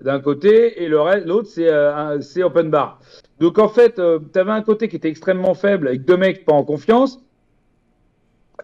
[0.04, 3.00] d'un côté et l'autre, c'est euh, c'est open bar.
[3.40, 6.44] Donc en fait, euh, tu avais un côté qui était extrêmement faible avec deux mecs
[6.44, 7.20] pas en confiance.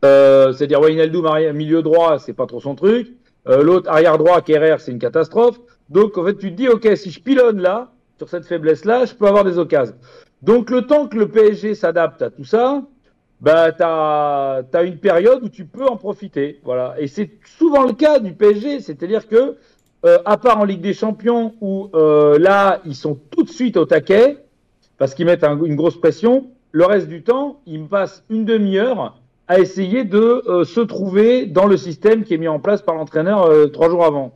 [0.04, 3.12] Euh, c'est-à-dire Wijnaldum milieu droit, c'est pas trop son truc.
[3.48, 5.58] Euh, l'autre arrière droit, Kerrer, c'est une catastrophe.
[5.88, 9.14] Donc en fait, tu te dis, ok, si je pilonne là, sur cette faiblesse-là, je
[9.14, 9.96] peux avoir des occasions.
[10.42, 12.82] Donc le temps que le PSG s'adapte à tout ça,
[13.40, 16.60] bah, tu as, une période où tu peux en profiter.
[16.64, 16.94] Voilà.
[16.98, 19.56] Et c'est souvent le cas du PSG, c'est-à-dire que,
[20.04, 23.76] euh, à part en Ligue des Champions, où euh, là, ils sont tout de suite
[23.76, 24.38] au taquet,
[24.98, 29.18] parce qu'ils mettent une grosse pression, le reste du temps, ils me passent une demi-heure
[29.48, 32.94] à essayer de euh, se trouver dans le système qui est mis en place par
[32.94, 34.32] l'entraîneur trois jours avant.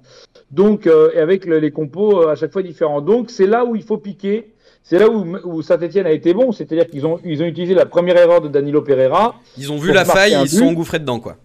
[0.50, 3.00] Donc, et avec les compos à chaque fois différents.
[3.00, 4.52] Donc, c'est là où il faut piquer.
[4.82, 7.86] C'est là où, où Saint-Etienne a été bon, c'est-à-dire qu'ils ont, ils ont utilisé la
[7.86, 9.36] première erreur de Danilo Pereira.
[9.56, 11.36] Ils ont vu la faille, ils se sont engouffrés dedans, quoi.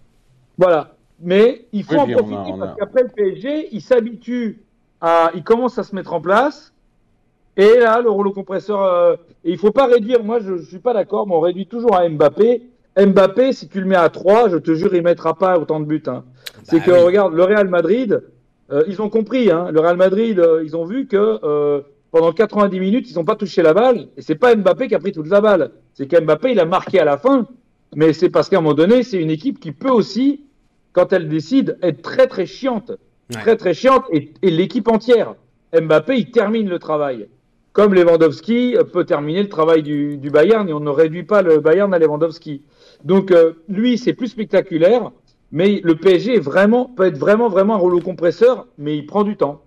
[0.58, 0.94] Voilà.
[1.22, 4.60] Mais il faut en profiter parce qu'après le PSG, il s'habitue
[5.00, 6.72] à, il commence à se mettre en place.
[7.56, 10.22] Et là, le rouleau compresseur, et il faut pas réduire.
[10.24, 12.62] Moi, je, je suis pas d'accord, mais on réduit toujours à Mbappé.
[12.98, 15.84] Mbappé, si tu le mets à 3, je te jure, il mettra pas autant de
[15.84, 16.02] buts.
[16.06, 16.24] Hein.
[16.24, 18.22] Bah c'est que, regarde, le Real Madrid,
[18.72, 19.50] euh, ils ont compris.
[19.50, 21.80] Hein, le Real Madrid, euh, ils ont vu que euh,
[22.10, 24.08] pendant 90 minutes, ils n'ont pas touché la balle.
[24.16, 25.70] Et c'est pas Mbappé qui a pris toute la balle.
[25.94, 27.46] C'est qu'Mbappé, il a marqué à la fin.
[27.94, 30.44] Mais c'est parce qu'à un moment donné, c'est une équipe qui peut aussi,
[30.92, 32.92] quand elle décide, être très très chiante.
[33.30, 34.04] Très très chiante.
[34.12, 35.34] Et, l'équipe entière.
[35.72, 37.28] Mbappé, il termine le travail.
[37.72, 40.68] Comme Lewandowski peut terminer le travail du, du Bayern.
[40.68, 42.62] Et on ne réduit pas le Bayern à Lewandowski.
[43.04, 45.10] Donc euh, lui, c'est plus spectaculaire,
[45.52, 49.24] mais le PSG est vraiment, peut être vraiment, vraiment un rouleau compresseur, mais il prend
[49.24, 49.62] du temps.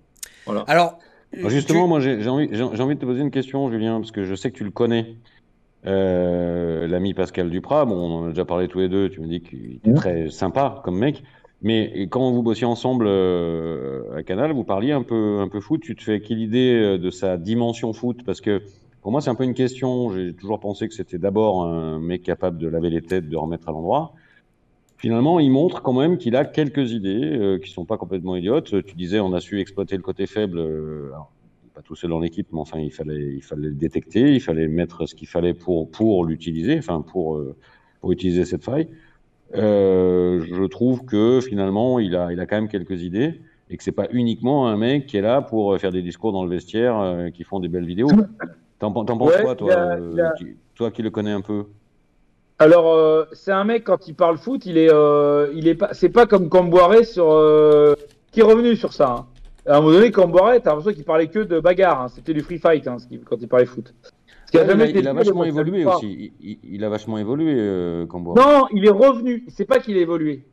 [0.46, 0.62] Voilà.
[0.68, 1.00] Alors,
[1.48, 4.52] justement, moi j'ai envie, envie, de te poser une question, Julien, parce que je sais
[4.52, 5.16] que tu le connais.
[5.86, 9.28] Euh, l'ami Pascal Duprat, bon, on en a déjà parlé tous les deux, tu me
[9.28, 9.96] dis qu'il était mmh.
[9.96, 11.24] très sympa comme mec,
[11.62, 15.82] mais quand vous bossiez ensemble euh, à Canal, vous parliez un peu, un peu foot,
[15.82, 18.24] tu te fais quelle idée de sa dimension foot?
[18.26, 18.62] Parce que
[19.04, 20.14] pour moi, c'est un peu une question.
[20.14, 23.68] J'ai toujours pensé que c'était d'abord un mec capable de laver les têtes, de remettre
[23.68, 24.14] à l'endroit.
[24.98, 28.86] Finalement, il montre quand même qu'il a quelques idées euh, qui sont pas complètement idiotes.
[28.86, 30.58] Tu disais, on a su exploiter le côté faible.
[30.58, 31.12] Euh,
[31.74, 34.68] pas tout seul dans l'équipe, mais enfin, il fallait, il fallait le détecter, il fallait
[34.68, 37.56] mettre ce qu'il fallait pour, pour l'utiliser, enfin, pour, euh,
[38.00, 38.88] pour utiliser cette faille.
[39.56, 43.84] Euh, je trouve que finalement, il a, il a quand même quelques idées et que
[43.84, 47.00] c'est pas uniquement un mec qui est là pour faire des discours dans le vestiaire,
[47.00, 48.10] euh, qui font des belles vidéos.
[48.80, 50.28] T'en penses quoi, toi, euh,
[50.76, 51.66] toi qui le connais un peu?
[52.60, 55.94] Alors, euh, c'est un mec, quand il parle foot, il est, euh, il est pas,
[55.94, 57.26] c'est pas comme Camboiré sur,
[58.32, 59.10] qui est revenu sur ça.
[59.10, 59.26] Hein.
[59.66, 62.02] À un moment donné, Camboiré, t'as l'impression qu'il parlait que de bagarre.
[62.02, 62.08] Hein.
[62.10, 63.94] C'était du free fight hein, quand il parlait foot.
[64.54, 64.60] il,
[65.08, 66.34] a, vachement évolué aussi.
[66.64, 69.46] Il, a vachement évolué, Non, il est revenu.
[69.48, 70.44] C'est pas qu'il a évolué.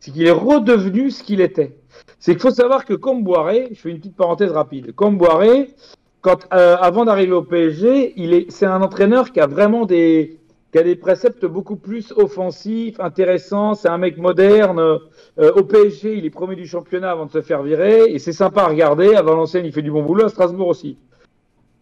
[0.00, 1.76] C'est qu'il est redevenu ce qu'il était.
[2.18, 5.74] C'est qu'il faut savoir que Comboiré, je fais une petite parenthèse rapide, Comboiré,
[6.20, 10.38] quand, euh, avant d'arriver au PSG, il est, c'est un entraîneur qui a vraiment des,
[10.78, 13.74] qui a des préceptes beaucoup plus offensifs, intéressants.
[13.74, 14.78] C'est un mec moderne.
[14.78, 18.04] Euh, au PSG, il est premier du championnat avant de se faire virer.
[18.04, 19.16] Et c'est sympa à regarder.
[19.16, 20.26] À Valenciennes, il fait du bon boulot.
[20.26, 20.96] À Strasbourg aussi.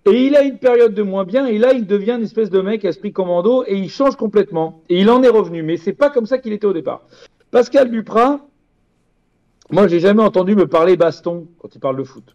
[0.07, 1.47] Et il a une période de moins bien.
[1.47, 3.65] Et là, il devient une espèce de mec esprit commando.
[3.67, 4.81] Et il change complètement.
[4.89, 5.63] Et il en est revenu.
[5.63, 7.03] Mais c'est pas comme ça qu'il était au départ.
[7.51, 8.41] Pascal Duprat,
[9.71, 12.35] moi, j'ai jamais entendu me parler baston quand il parle de foot.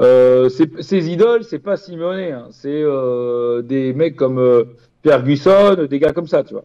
[0.00, 2.46] Euh, ces idoles, c'est pas Simone, hein.
[2.50, 4.64] c'est euh, des mecs comme euh,
[5.02, 6.64] Ferguson, des gars comme ça, tu vois.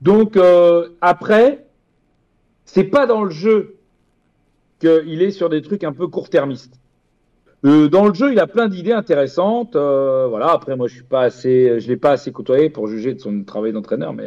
[0.00, 1.66] Donc euh, après,
[2.64, 3.76] c'est pas dans le jeu
[4.80, 6.74] qu'il est sur des trucs un peu court-termistes.
[7.64, 9.76] Euh, dans le jeu, il a plein d'idées intéressantes.
[9.76, 10.50] voilà.
[10.50, 13.44] Après, moi, je suis pas assez, je l'ai pas assez côtoyé pour juger de son
[13.44, 14.26] travail d'entraîneur, mais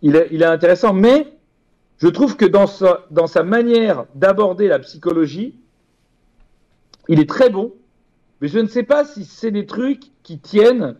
[0.00, 0.94] il est, il est intéressant.
[0.94, 1.26] Mais
[1.98, 5.54] je trouve que dans sa, dans sa manière d'aborder la psychologie,
[7.08, 7.72] il est très bon,
[8.40, 10.96] mais je ne sais pas si c'est des trucs qui tiennent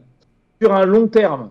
[0.62, 1.51] sur un long terme.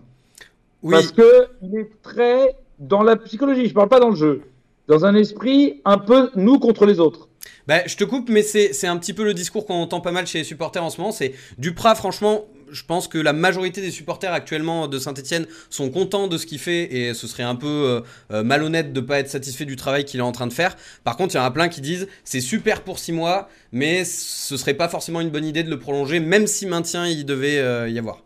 [0.88, 4.42] Parce que il est très dans la psychologie, je ne parle pas dans le jeu,
[4.88, 7.28] dans un esprit un peu nous contre les autres.
[7.68, 10.26] Bah, je te coupe, mais c'est un petit peu le discours qu'on entend pas mal
[10.26, 11.12] chez les supporters en ce moment.
[11.12, 16.26] C'est Duprat, franchement, je pense que la majorité des supporters actuellement de Saint-Etienne sont contents
[16.26, 18.00] de ce qu'il fait et ce serait un peu euh,
[18.32, 20.76] euh, malhonnête de ne pas être satisfait du travail qu'il est en train de faire.
[21.04, 24.04] Par contre, il y en a plein qui disent c'est super pour 6 mois, mais
[24.04, 27.58] ce serait pas forcément une bonne idée de le prolonger, même si maintien il devait
[27.58, 28.22] euh, y avoir.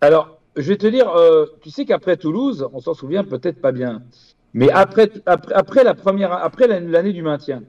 [0.00, 1.12] Alors, je vais te dire,
[1.60, 4.02] tu sais qu'après Toulouse, on s'en souvient peut-être pas bien,
[4.56, 7.62] mais après, après, après la première, après l'année du maintien,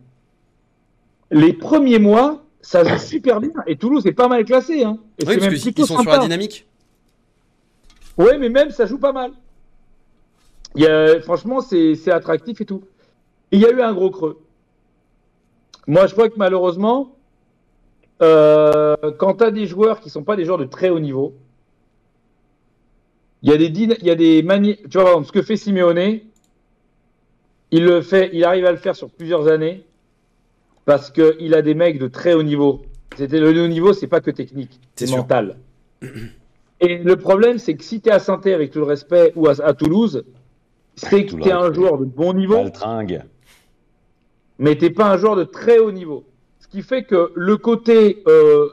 [1.32, 3.52] les premiers mois, ça joue super bien.
[3.68, 4.86] Et Toulouse est pas mal classé.
[4.86, 4.98] Hein.
[5.20, 6.66] Et Oui, c'est parce qu'ils sont sur la dynamique.
[8.18, 9.32] Oui, mais même ça joue pas mal.
[10.76, 12.84] Il y a, franchement, c'est c'est attractif et tout.
[13.52, 14.40] Et il y a eu un gros creux.
[15.88, 17.16] Moi, je crois que malheureusement,
[18.22, 21.36] euh, quand tu as des joueurs qui sont pas des joueurs de très haut niveau,
[23.44, 24.78] il y a des, dyna- il y a des manières.
[24.90, 26.20] Tu vois, par exemple, ce que fait Simeone,
[27.72, 29.84] il le fait, il arrive à le faire sur plusieurs années
[30.86, 32.84] parce qu'il a des mecs de très haut niveau.
[33.16, 35.58] C'était le haut niveau, c'est pas que technique, C'est mental.
[36.80, 39.48] Et le problème, c'est que si tu es à saint avec tout le respect, ou
[39.48, 40.24] à, à Toulouse,
[40.96, 43.24] c'est que tu es un joueur de bon niveau, Baltringue.
[44.60, 46.24] mais tu pas un joueur de très haut niveau.
[46.60, 48.70] Ce qui fait que le côté euh,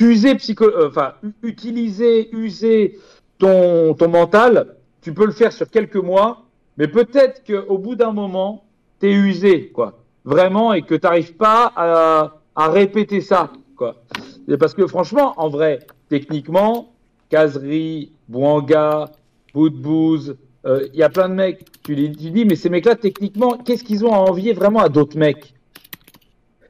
[0.00, 2.98] user, psycho, euh, enfin, utiliser, user
[3.38, 6.44] ton, ton mental, tu peux le faire sur quelques mois,
[6.76, 8.64] mais peut-être qu'au bout d'un moment,
[9.00, 9.98] tu es usé, quoi.
[10.24, 13.96] Vraiment, et que tu n'arrives pas à, à répéter ça, quoi.
[14.48, 16.92] Et Parce que franchement, en vrai, techniquement,
[17.30, 19.10] Kazri, Bouanga,
[19.54, 22.96] Boudbouz, euh, il y a plein de mecs, tu les tu dis, mais ces mecs-là,
[22.96, 25.54] techniquement, qu'est-ce qu'ils ont à envier vraiment à d'autres mecs?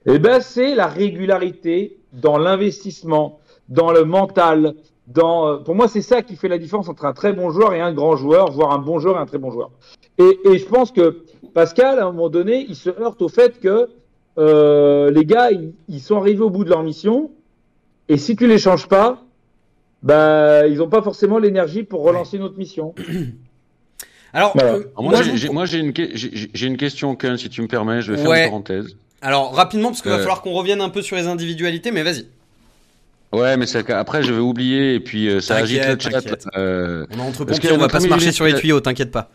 [0.04, 4.74] Eh ben, c'est la régularité dans l'investissement, dans le mental.
[5.06, 7.72] Dans, euh, pour moi, c'est ça qui fait la différence entre un très bon joueur
[7.74, 9.70] et un grand joueur, voire un bon joueur et un très bon joueur.
[10.18, 11.22] Et, et je pense que
[11.54, 13.88] Pascal, à un moment donné, il se heurte au fait que
[14.38, 17.30] euh, les gars, ils, ils sont arrivés au bout de leur mission,
[18.08, 19.22] et si tu les changes pas,
[20.02, 22.94] bah, ils n'ont pas forcément l'énergie pour relancer une autre mission.
[24.32, 24.72] Alors, Voilà.
[24.74, 24.84] euh,
[25.52, 28.42] moi, j'ai- une, question, Ken, si tu me permets, je vais faire Ouais.
[28.44, 28.96] une parenthèse.
[29.22, 30.20] alors rapidement, parce qu'il va Euh.
[30.20, 32.26] falloir qu'on revienne un peu sur les individualités, mais vas-y.
[33.32, 36.46] Ouais, mais c'est qu'après, je vais oublier, et puis euh, ça agite le chat.
[36.56, 39.30] Euh, On entre pompiers, va pas se marcher Julien- sur les tuyaux, t'inquiète pas.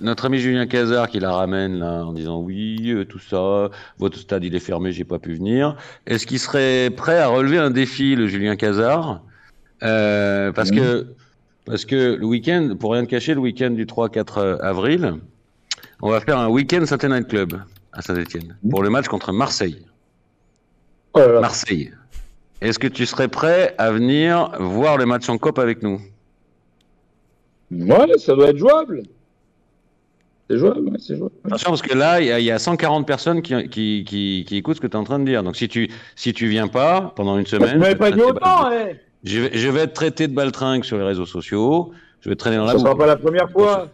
[0.00, 4.18] notre ami Julien Cazard qui la ramène là en disant oui, euh, tout ça, votre
[4.18, 5.76] stade il est fermé, j'ai pas pu venir.
[6.06, 9.22] Est-ce qu'il serait prêt à relever un défi, le Julien Cazard?
[9.84, 11.06] Euh, Parce que
[11.66, 15.14] parce que le week-end, pour rien te cacher, le week-end du 3-4 avril,
[16.02, 17.60] on va faire un week-end Saturday Night Club
[17.92, 19.78] à Saint-Etienne pour le match contre Marseille.
[21.14, 21.40] Oh là là.
[21.40, 21.92] Marseille.
[22.60, 26.00] Est-ce que tu serais prêt à venir voir le match en COP avec nous?
[27.70, 29.02] Ouais, ça doit être jouable.
[30.48, 31.32] C'est jouable, ouais, c'est jouable.
[31.44, 34.44] Attention, parce que là, il y, a- il y a 140 personnes qui, qui, qui,
[34.46, 35.42] qui écoutent ce que tu es en train de dire.
[35.42, 38.62] Donc, si tu si tu viens pas pendant une semaine, je pas dit traiter autant,
[38.68, 41.92] bal- hein je, vais, je vais être traité de baltringue sur les réseaux sociaux.
[42.20, 42.98] Je vais traîner dans la Ça sera boue.
[42.98, 43.88] pas la première fois.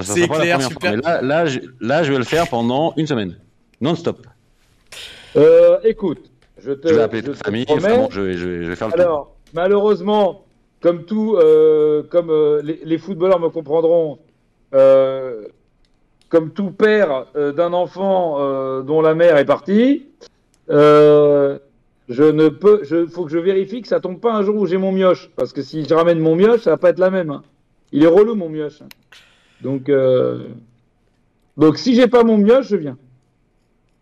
[0.00, 0.90] C'est sera pas la clair, première super.
[0.90, 1.00] fois.
[1.00, 3.36] Mais là, là, je, là, je vais le faire pendant une semaine.
[3.80, 4.24] Non-stop.
[5.36, 6.30] Euh, écoute,
[6.64, 7.64] je te, Je vais appeler je ta famille.
[7.68, 9.00] Vraiment, je, vais, je, vais, je vais faire le tour.
[9.02, 10.44] Alors, malheureusement,
[10.80, 14.18] comme tout, euh, comme euh, les, les footballeurs me comprendront,
[14.74, 15.44] euh,
[16.28, 18.38] comme tout père d'un enfant
[18.82, 20.06] dont la mère est partie,
[20.68, 21.58] je
[22.08, 24.76] ne peux, je faut que je vérifie que ça tombe pas un jour où j'ai
[24.78, 27.30] mon mioche, parce que si je ramène mon mioche, ça va pas être la même.
[27.30, 27.42] hein.
[27.92, 28.82] Il est relou mon mioche.
[28.82, 28.88] hein.
[29.60, 29.90] Donc,
[31.56, 32.98] donc si j'ai pas mon mioche, je viens.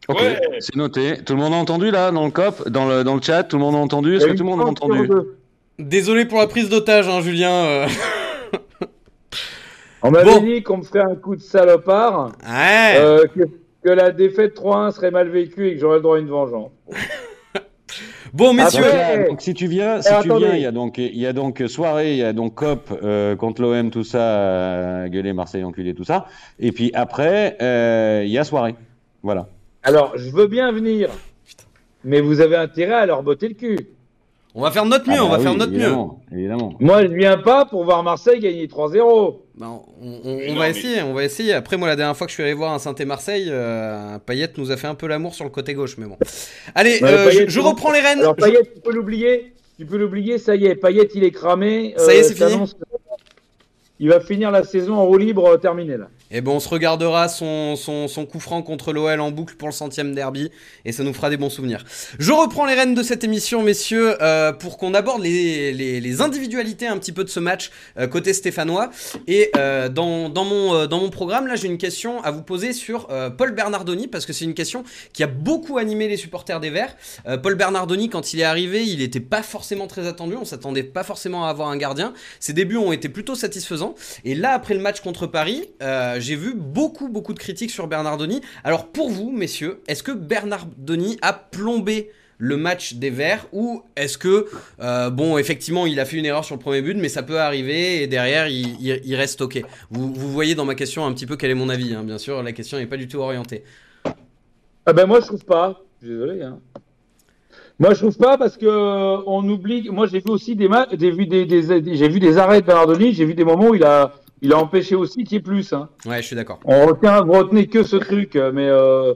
[0.09, 0.41] Ok, Ouais.
[0.61, 1.23] c'est noté.
[1.25, 3.45] Tout le monde a entendu là dans le cop, dans le, dans le chat?
[3.45, 4.17] Tout le monde a entendu?
[4.17, 5.09] Est-ce que tout le monde a entendu?
[5.79, 7.51] Désolé pour la prise d'otage, hein, Julien.
[7.53, 7.87] euh.
[10.03, 10.41] On m'avait Bon.
[10.43, 12.33] dit qu'on me ferait un coup de salopard.
[12.45, 12.97] Ouais.
[12.97, 13.43] Euh, que,
[13.85, 16.71] que la défaite 3-1 serait mal vécue et que j'aurais le droit à une vengeance.
[18.33, 18.83] Bon, messieurs.
[18.87, 20.47] Après- là, donc, si tu viens, si Eh, tu attendez.
[20.47, 22.91] viens, il y a donc il y a donc soirée, il y a donc cop
[23.03, 26.25] euh, contre l'OM tout ça, euh, gueuler Marseille enculé tout ça,
[26.59, 28.75] et puis après euh, il y a soirée,
[29.23, 29.49] voilà.
[29.83, 31.11] Alors, je veux bien venir,
[32.05, 33.79] mais vous avez intérêt à leur botter le cul.
[34.55, 36.39] On va faire de notre mieux, Ah on va bah faire oui, de notre mieux.
[36.39, 36.75] évidemment.
[36.79, 39.39] Moi, je viens pas pour voir Marseille gagner 3-0.
[39.57, 41.55] Bah, on, on- va non, mais- essayer, on va essayer.
[41.55, 44.71] Après, moi, la dernière fois que je suis allé voir un Saint-Marseille, euh, Payet nous
[44.71, 46.19] a fait un peu l'amour sur le côté gauche, mais bon.
[46.75, 47.71] Allez, Ouais, euh, Payet, je, je non.
[47.71, 48.19] reprends les rênes.
[48.21, 49.55] Alors, Je- tu peux l'oublier.
[49.79, 50.75] Tu peux l'oublier, ça y est.
[50.77, 51.95] Payet, il est cramé.
[51.97, 52.63] Ça y est, c'est fini
[53.99, 56.09] Il va finir la saison en roue libre euh, terminée, là.
[56.33, 59.69] Et bon, on se regardera son, son, son coup franc contre l'OL en boucle pour
[59.69, 60.51] le centième derby
[60.87, 61.85] et ça nous fera des bons souvenirs.
[62.19, 66.87] Je reprends les rênes de cette émission, messieurs, euh, pour qu'on aborde les, les, individualités
[66.87, 68.91] un petit peu de ce match euh, côté stéphanois.
[69.27, 72.73] Et euh, dans, dans, mon, dans mon programme, là, j'ai une question à vous poser
[72.73, 76.71] sur Paul Bernardoni parce que c'est une question qui a beaucoup animé les supporters des
[76.71, 76.97] Verts.
[77.43, 80.37] Paul Bernardoni, quand il est arrivé, il n'était pas forcément très attendu.
[80.37, 82.15] On s'attendait pas forcément à avoir un gardien.
[82.41, 83.95] Ses débuts ont été plutôt satisfaisants.
[84.25, 85.69] Et là, après le match contre Paris,
[86.23, 88.41] j'ai vu beaucoup, beaucoup de critiques sur Bernardoni.
[88.65, 94.19] Alors pour vous, messieurs, est-ce que Bernardoni a plombé le match des Verts ou est-ce
[94.19, 94.47] que,
[94.81, 97.39] euh, bon, effectivement, il a fait une erreur sur le premier but, mais ça peut
[97.39, 99.63] arriver et derrière, il, reste ok?
[99.91, 102.43] Vous, voyez dans ma question un petit peu quel est mon avis, hein, bien sûr,
[102.43, 103.63] la question n'est pas du tout orientée.
[104.87, 105.83] Ah ben, moi, je trouve pas.
[106.03, 106.59] Désolé, hein.
[107.79, 109.89] Moi, je trouve pas parce que euh, on oublie.
[109.91, 113.13] Moi, j'ai vu aussi des matchs, j'ai vu des, vu des arrêts de Bernardoni.
[113.13, 115.73] J'ai vu des moments où il a, il a empêché aussi qu'il y ait plus.
[115.73, 115.89] Hein.
[116.05, 116.61] Ouais, je suis d'accord.
[116.65, 119.15] On retient, vous retenez que ce truc, euh, mais euh,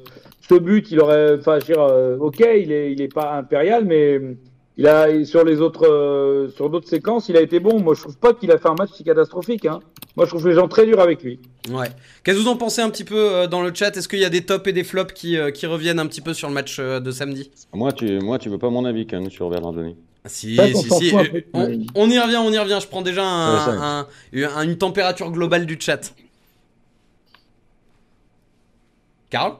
[0.49, 3.37] ce but, il aurait, enfin, je veux dire, euh, ok, il est, il est pas
[3.37, 4.21] impérial, mais
[4.79, 7.81] il a sur les autres, euh, sur d'autres séquences, il a été bon.
[7.81, 9.65] Moi, je trouve pas qu'il a fait un match si catastrophique.
[9.67, 9.81] Hein.
[10.17, 11.41] Moi, je trouve les gens très durs avec lui.
[11.71, 11.89] Ouais.
[12.23, 13.97] Qu'est-ce que vous en pensez un petit peu euh, dans le chat?
[13.97, 16.21] Est-ce qu'il y a des tops et des flops qui, euh, qui reviennent un petit
[16.21, 17.51] peu sur le match euh, de samedi?
[17.73, 19.97] Moi, tu, moi, tu veux pas mon avis quand même sur Bernardoni.
[19.97, 21.11] Ah, Si, on si, s'en si.
[21.11, 21.45] fout un peu.
[21.53, 22.79] On, on y revient, on y revient.
[22.83, 24.51] Je prends déjà un- Ouais, ça.
[24.53, 26.15] un- un- une température globale du chat.
[29.31, 29.57] Carl?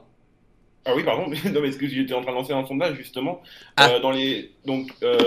[0.85, 2.95] Ah oui, pardon, mais, non, mais est-ce que j'étais en train de lancer un sondage
[2.95, 3.41] justement
[3.75, 3.89] Ah.
[3.89, 5.17] Euh, dans les, Donc, euh,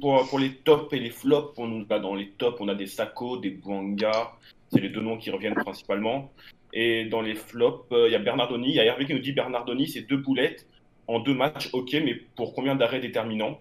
[0.00, 2.86] pour, pour les tops et les flops, on, bah, dans les tops, on a des
[2.86, 4.32] Sako, des Bouanga,
[4.72, 6.30] c'est les deux noms qui reviennent principalement.
[6.72, 9.18] Et dans les flops, euh, il y a Bernardoni, il y a Hervé qui nous
[9.20, 10.66] dit Bernardoni, c'est deux boulettes
[11.06, 13.60] en deux matchs, ok, mais pour combien d'arrêts déterminants?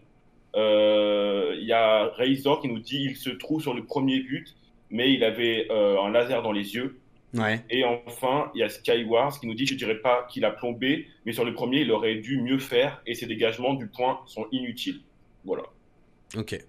[0.55, 4.55] Il y a Razor qui nous dit il se trouve sur le premier but,
[4.89, 6.97] mais il avait euh, un laser dans les yeux.
[7.33, 7.63] Ouais.
[7.69, 11.07] Et enfin, il y a Skywars qui nous dit, je dirais pas qu'il a plombé,
[11.25, 14.47] mais sur le premier, il aurait dû mieux faire et ses dégagements du point sont
[14.51, 14.99] inutiles.
[15.45, 15.63] Voilà.
[16.37, 16.59] Ok.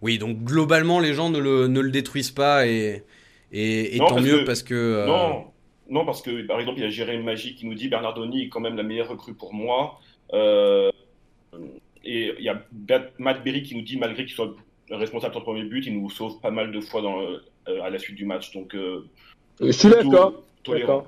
[0.00, 3.02] Oui, donc globalement, les gens ne le, ne le détruisent pas et,
[3.50, 4.74] et, et Non, tant parce mieux que- parce que.
[4.74, 5.46] euh, Non,
[5.90, 8.48] non, parce que par exemple, il y a Jérémy Magie qui nous dit, Bernardoni est
[8.48, 9.98] quand même la meilleure recrue pour moi.
[10.34, 10.90] Euh,
[12.04, 12.60] et il y a
[13.18, 14.54] Matt Berry qui nous dit, malgré qu'il soit
[14.90, 17.90] responsable de son premier but, il nous sauve pas mal de fois dans, euh, à
[17.90, 18.52] la suite du match.
[18.52, 19.06] Donc, euh,
[19.60, 20.42] Je suis d'accord.
[20.64, 21.04] tolérant.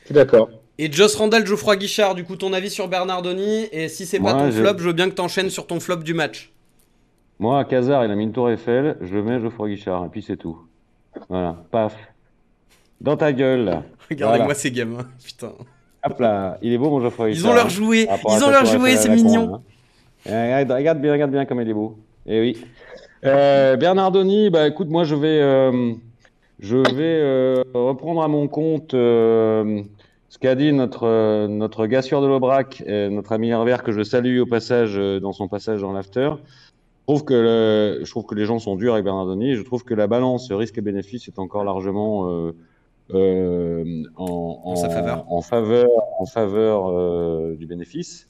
[0.00, 0.50] Je suis d'accord.
[0.78, 3.68] Et Joss Randall, Geoffroy Guichard, du coup, ton avis sur Bernardoni?
[3.70, 5.78] Et si c'est pas Moi, ton je- flop, je veux bien que t'enchaînes sur ton
[5.78, 6.50] flop du match.
[7.38, 10.08] Moi, à Casar, il a mis une tour Eiffel, je le mets Geoffroy Guichard, et
[10.08, 10.58] puis c'est tout.
[11.28, 11.94] Voilà, paf.
[13.00, 13.82] Dans ta gueule.
[14.10, 14.54] Regardez-moi Voilà.
[14.58, 15.52] ces gamins, putain.
[16.06, 17.50] Hop là, il est beau mon Geoffroy Ils Guichard.
[17.50, 17.68] ont leur hein.
[17.68, 19.54] jouet, Par rapport à ils ont leur jouet, c'est con, mignon.
[19.54, 19.62] hein.
[20.26, 21.96] Regarde, regarde bien, regarde bien comme il est beau.
[22.26, 22.64] Eh oui.
[23.24, 25.92] Euh, Bernardoni, bah écoute, moi je vais, euh,
[26.60, 29.82] je vais euh, reprendre à mon compte euh,
[30.28, 34.46] ce qu'a dit notre, notre gars de l'Aubrac, notre ami Herbert, que je salue au
[34.46, 36.30] passage dans son passage dans l'after.
[37.06, 39.50] Je trouve que le- je trouve que les gens sont durs avec Bernardoni.
[39.52, 42.20] et Je trouve que la balance risque et bénéfice est encore largement
[43.10, 45.24] en, En sa faveur.
[45.30, 48.28] en faveur, en faveur du bénéfice.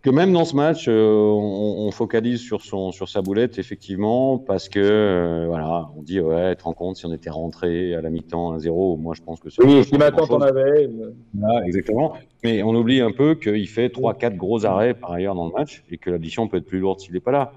[0.00, 4.38] Que même dans ce match, euh, on, on focalise sur son sur sa boulette effectivement
[4.38, 8.00] parce que euh, voilà, on dit ouais, te rends compte si on était rentré à
[8.00, 10.86] la mi-temps 1-0, moi je pense que c'est Oui, si maintenant t'en avais.
[10.86, 12.12] euh, Voilà, exactement.
[12.44, 15.82] Mais on oublie un peu qu'il fait 3-4 gros arrêts par ailleurs dans le match
[15.90, 17.52] et que l'addition peut être plus lourde s'il n'est pas là.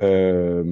[0.00, 0.62] Euh,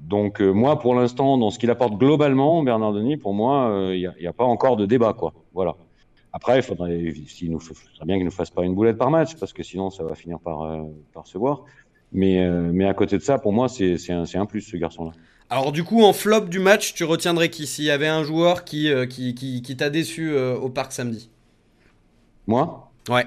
[0.00, 4.26] donc moi, pour l'instant, dans ce qu'il apporte globalement, Bernard Denis, pour moi, il n'y
[4.26, 5.32] a, a pas encore de débat, quoi.
[5.54, 5.76] Voilà.
[6.32, 7.12] Après, il faudrait,
[7.42, 10.04] nous, faudrait bien qu'il ne fasse pas une boulette par match, parce que sinon, ça
[10.04, 11.64] va finir par, euh, par se voir.
[12.12, 14.76] Mais, euh, mais à côté de ça, pour moi, c'est un, c'est un plus, ce
[14.76, 15.12] garçon-là.
[15.48, 17.66] Alors du coup, en flop du match, tu retiendrais qui?
[17.66, 21.28] S'il y avait un joueur qui, euh, qui, qui, qui t'a déçu au parc samedi?
[22.46, 23.26] Moi, Ouais.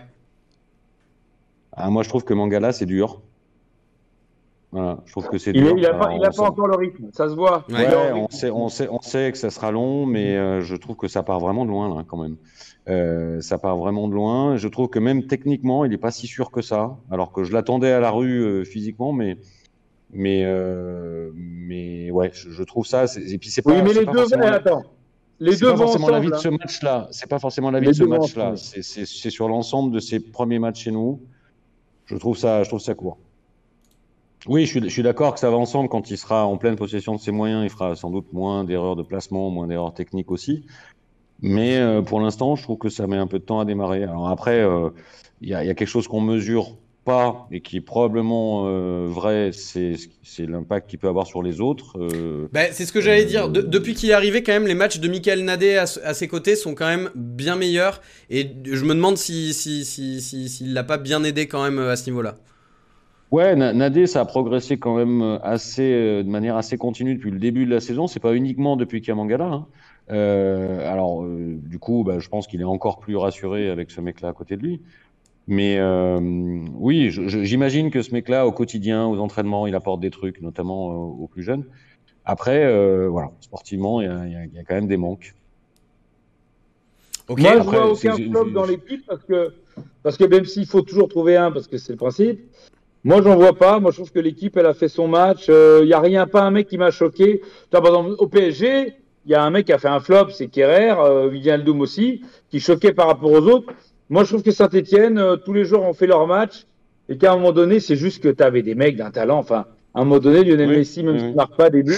[1.74, 3.22] ah, moi, je trouve que Mangala, c'est dur.
[4.74, 7.06] Voilà, je trouve que c'est Il n'a pas, il a pas sent- encore le rythme,
[7.14, 7.64] ça se voit.
[7.70, 10.96] Ouais, on sait, on, sait, on sait que ça sera long, mais euh, je trouve
[10.96, 12.38] que ça part vraiment de loin, là, quand même.
[12.90, 14.58] Euh, ça part vraiment de loin.
[14.58, 17.54] Je trouve que même techniquement, il n'est pas si sûr que ça, alors que je
[17.54, 19.38] l'attendais à la rue euh, physiquement, mais,
[20.12, 23.06] mais, euh, mais ouais, je, je trouve ça.
[23.28, 24.84] Et puis c'est pas, Oui, mais les deux, forcément la- attends.
[25.40, 27.08] Les c'est deux pas vont forcément l'avis de ce match-là.
[27.12, 28.54] C'est pas forcément l'avis de ce match-là.
[28.56, 31.22] C'est sur l'ensemble de ses premiers matchs chez nous.
[32.06, 33.18] Je trouve ça, je trouve ça court.
[34.48, 37.20] Oui, je suis, d'accord que ça va ensemble quand il sera en pleine possession de
[37.20, 37.64] ses moyens.
[37.64, 40.66] Il fera sans doute moins d'erreurs de placement, moins d'erreurs techniques aussi.
[41.42, 44.04] Mais euh, pour l'instant, je trouve que ça met un peu de temps à démarrer.
[44.04, 44.90] Alors après, euh,
[45.42, 46.76] il y, a, il y a quelque chose qu'on mesure
[47.06, 49.98] pas et qui est probablement euh, vrai, c'est
[50.40, 51.98] l'impact qu'il peut avoir sur les autres.
[52.54, 53.50] Bah, c'est ce que j'allais dire.
[53.50, 56.28] De- depuis qu'il est arrivé, quand même, les matchs de Michael Nadé à, à ses
[56.28, 58.02] côtés sont quand même bien meilleurs.
[58.30, 61.80] Et je me demande si, si, si, si, s'il l'a pas bien aidé quand même
[61.80, 62.36] à ce niveau-là.
[63.34, 67.16] Ouais, Na- Nadé, ça a progressé quand même euh, assez, euh, de manière assez continue
[67.16, 68.06] depuis le début de la saison.
[68.06, 69.46] C'est pas uniquement depuis qu'il y a Mangala.
[69.46, 69.66] hein.
[70.12, 74.02] Euh, alors, euh, du coup, bah, je pense qu'il est encore plus rassuré avec ce
[74.02, 74.82] mec-là à côté de lui.
[75.48, 76.20] Mais euh,
[76.76, 80.40] oui, je- je- j'imagine que ce mec-là, au quotidien, aux entraînements, il apporte des trucs,
[80.40, 81.64] notamment euh, aux plus jeunes.
[82.26, 85.34] Après, euh, voilà, sportivement, il y a, y y quand même des manques.
[87.30, 89.54] Moi, je après, vois c'est- aucun flop dans l'équipe parce que,
[90.04, 92.40] parce que même s'il faut toujours trouver un, parce que c'est le principe,
[93.04, 93.80] moi, j'en vois pas.
[93.80, 95.48] Moi, je trouve que l'équipe, elle a fait son match.
[95.50, 97.42] Il y a rien, pas un mec qui m'a choqué.
[97.70, 98.94] Par exemple, au PSG,
[99.26, 102.22] il y a un mec qui a fait un flop, c'est Kerrer, euh, Wijnaldum aussi,
[102.50, 103.74] qui choquait par rapport aux autres.
[104.10, 106.66] Moi, je trouve que Saint-Etienne, tous les jours, ont fait leur match.
[107.10, 109.38] et qu'à un moment donné, c'est juste que tu avais des mecs d'un talent.
[109.40, 111.36] Enfin, à un moment donné, Lionel Oui, Messi, même oui, s'il oui.
[111.36, 111.98] marque pas des buts,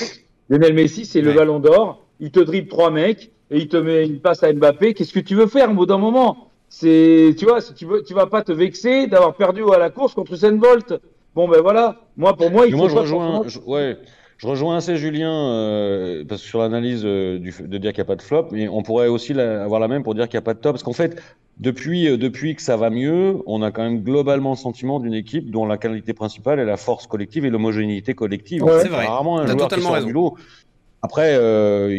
[0.49, 2.05] Lionel Messi, c'est le ballon d'or.
[2.19, 4.93] Il te dribble trois mecs et il te met une passe à Mbappé.
[4.95, 6.44] Qu'est-ce que tu veux faire au bout d'un moment?
[6.69, 9.89] C'est, tu vois, si tu veux, tu vas pas te vexer d'avoir perdu à la
[9.89, 10.93] course contre Usain Bolt.
[11.35, 11.97] Bon ben voilà.
[12.17, 13.97] Moi, pour moi, il Mais faut moi, je rejoins, forcément- je, ouais,
[14.37, 18.05] je rejoins assez Julien euh, parce que sur l'analyse euh, de dire qu'il n'y a
[18.05, 20.43] pas de flop, mais on pourrait aussi la- avoir la même pour dire qu'il n'y
[20.43, 20.73] a pas de top.
[20.73, 21.21] Parce qu'en fait,
[21.59, 25.13] depuis, euh, depuis que ça va mieux, on a quand même globalement le sentiment d'une
[25.13, 28.63] équipe dont la qualité principale est la force collective et l'homogénéité collective.
[28.63, 28.71] Ouais.
[28.71, 29.05] En fait, C'est vrai.
[29.05, 30.07] Rarement un T'as joueur totalement qui sort raison.
[30.07, 30.37] du lot.
[31.05, 31.95] Après, euh,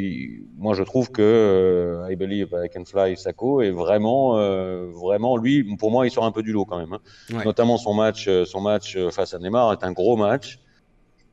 [0.59, 5.36] moi, je trouve que euh, I Believe I Can Fly Sako est vraiment, euh, vraiment,
[5.36, 6.92] lui, pour moi, il sort un peu du lot quand même.
[6.94, 7.00] hein.
[7.32, 7.44] Ouais.
[7.44, 10.59] Notamment son match, son match face à Neymar est un gros match.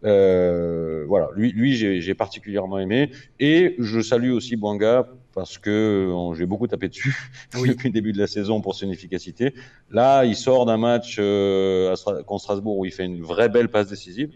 [0.06, 3.10] Euh, voilà, lui, lui j'ai j'ai particulièrement aimé.
[3.40, 7.16] Et je salue aussi Bouanga parce que j'ai beaucoup tapé dessus
[7.56, 7.70] Oui.
[7.70, 9.54] depuis le début de la saison pour son efficacité.
[9.90, 13.50] Là, il sort d'un match euh, à Stra- contre Strasbourg où il fait une vraie
[13.50, 14.32] belle passe décisive.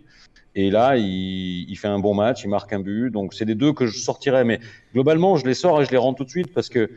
[0.60, 3.12] Et là, il, il fait un bon match, il marque un but.
[3.12, 4.43] Donc, c'est les deux que je sortirais.
[4.43, 4.60] Mais
[4.93, 6.89] globalement, je les sors et je les rends tout de suite parce que,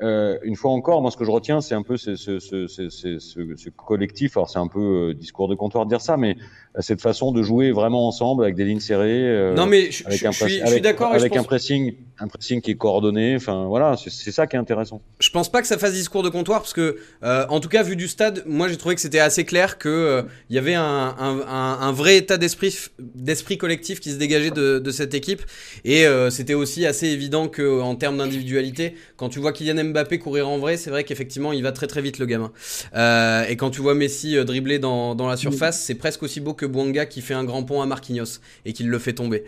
[0.00, 4.36] euh, une fois encore, moi, ce que je retiens, c'est un peu ce, collectif.
[4.36, 6.36] Alors, c'est un peu euh, discours de comptoir de dire ça, mais
[6.76, 9.52] euh, cette façon de jouer vraiment ensemble avec des lignes serrées.
[9.56, 11.10] Non, mais je, avec je- un, je suis, d'accord.
[11.12, 13.34] je avec un pense- pressing, un pressing qui est coordonné.
[13.36, 15.00] Enfin, voilà, c'est ça qui est intéressant.
[15.20, 17.82] Je pense pas que ça fasse discours de comptoir parce que, euh, en tout cas,
[17.82, 20.74] vu du stade, moi j'ai trouvé que c'était assez clair que euh, il y avait
[20.74, 25.42] un, vrai état d'esprit d'esprit collectif qui se dégageait de, cette équipe
[25.84, 30.18] et euh, c'était aussi assez évident que en termes d'individualité, quand tu vois Kylian Mbappé
[30.18, 32.52] courir en vrai, c'est vrai qu'effectivement il va très très vite le gamin.
[32.94, 36.54] Euh, et quand tu vois Messi dribbler dans, dans la surface, c'est presque aussi beau
[36.54, 39.44] que Bouanga qui fait un grand pont à Marquinhos et qui le fait tomber.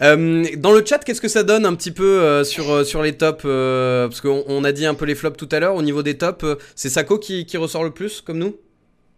[0.00, 3.16] Dans le chat, qu'est-ce que ça donne un petit peu euh, sur, euh, sur les
[3.16, 5.74] tops euh, Parce qu'on on a dit un peu les flops tout à l'heure.
[5.74, 6.44] Au niveau des tops,
[6.74, 8.56] c'est Sako qui, qui ressort le plus, comme nous?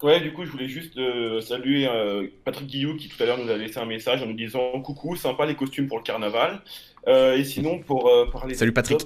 [0.03, 3.39] Ouais, du coup, je voulais juste euh, saluer euh, Patrick Guillou qui tout à l'heure
[3.39, 6.61] nous a laissé un message en nous disant coucou, sympa les costumes pour le carnaval.
[7.09, 9.01] Euh, et sinon, pour parler Salut, des Patrick.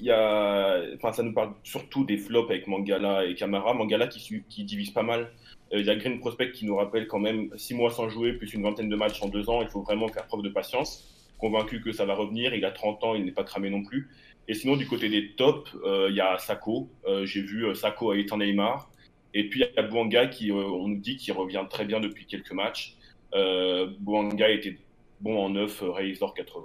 [0.00, 3.74] il y a, enfin, ça nous parle surtout des flops avec Mangala et Camara.
[3.74, 5.30] Mangala qui, qui divise pas mal.
[5.72, 8.54] Il y a Green Prospect qui nous rappelle quand même six mois sans jouer, plus
[8.54, 9.60] une vingtaine de matchs en deux ans.
[9.60, 11.04] Il faut vraiment faire preuve de patience.
[11.38, 12.54] Convaincu que ça va revenir.
[12.54, 14.08] Il a 30 ans, il n'est pas cramé non plus.
[14.48, 16.88] Et sinon, du côté des tops, euh, il y a Sako.
[17.06, 18.90] Euh, J'ai vu euh, Sako a éteint Neymar.
[19.34, 22.00] Et puis il y a Bouanga qui, euh, on nous dit qu'il revient très bien
[22.00, 22.96] depuis quelques matchs.
[23.34, 24.78] Euh, Bouanga était
[25.20, 26.62] bon en neuf, euh, Razor 80.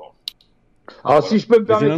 [1.04, 1.98] Alors, si je peux me permettre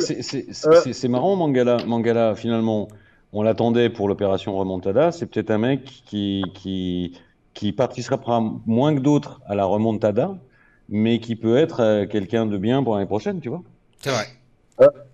[0.00, 0.80] c'est- Euh.
[0.82, 1.78] c'est- c'est marrant, Mangala.
[1.86, 2.88] Mangala, finalement,
[3.32, 5.12] on l'attendait pour l'opération remontada.
[5.12, 7.18] C'est peut-être un mec qui, qui,
[7.54, 10.38] qui participera moins que d'autres à la remontada,
[10.90, 13.62] mais qui peut être euh, quelqu'un de bien pour l'année prochaine, tu vois.
[14.00, 14.26] C'est vrai.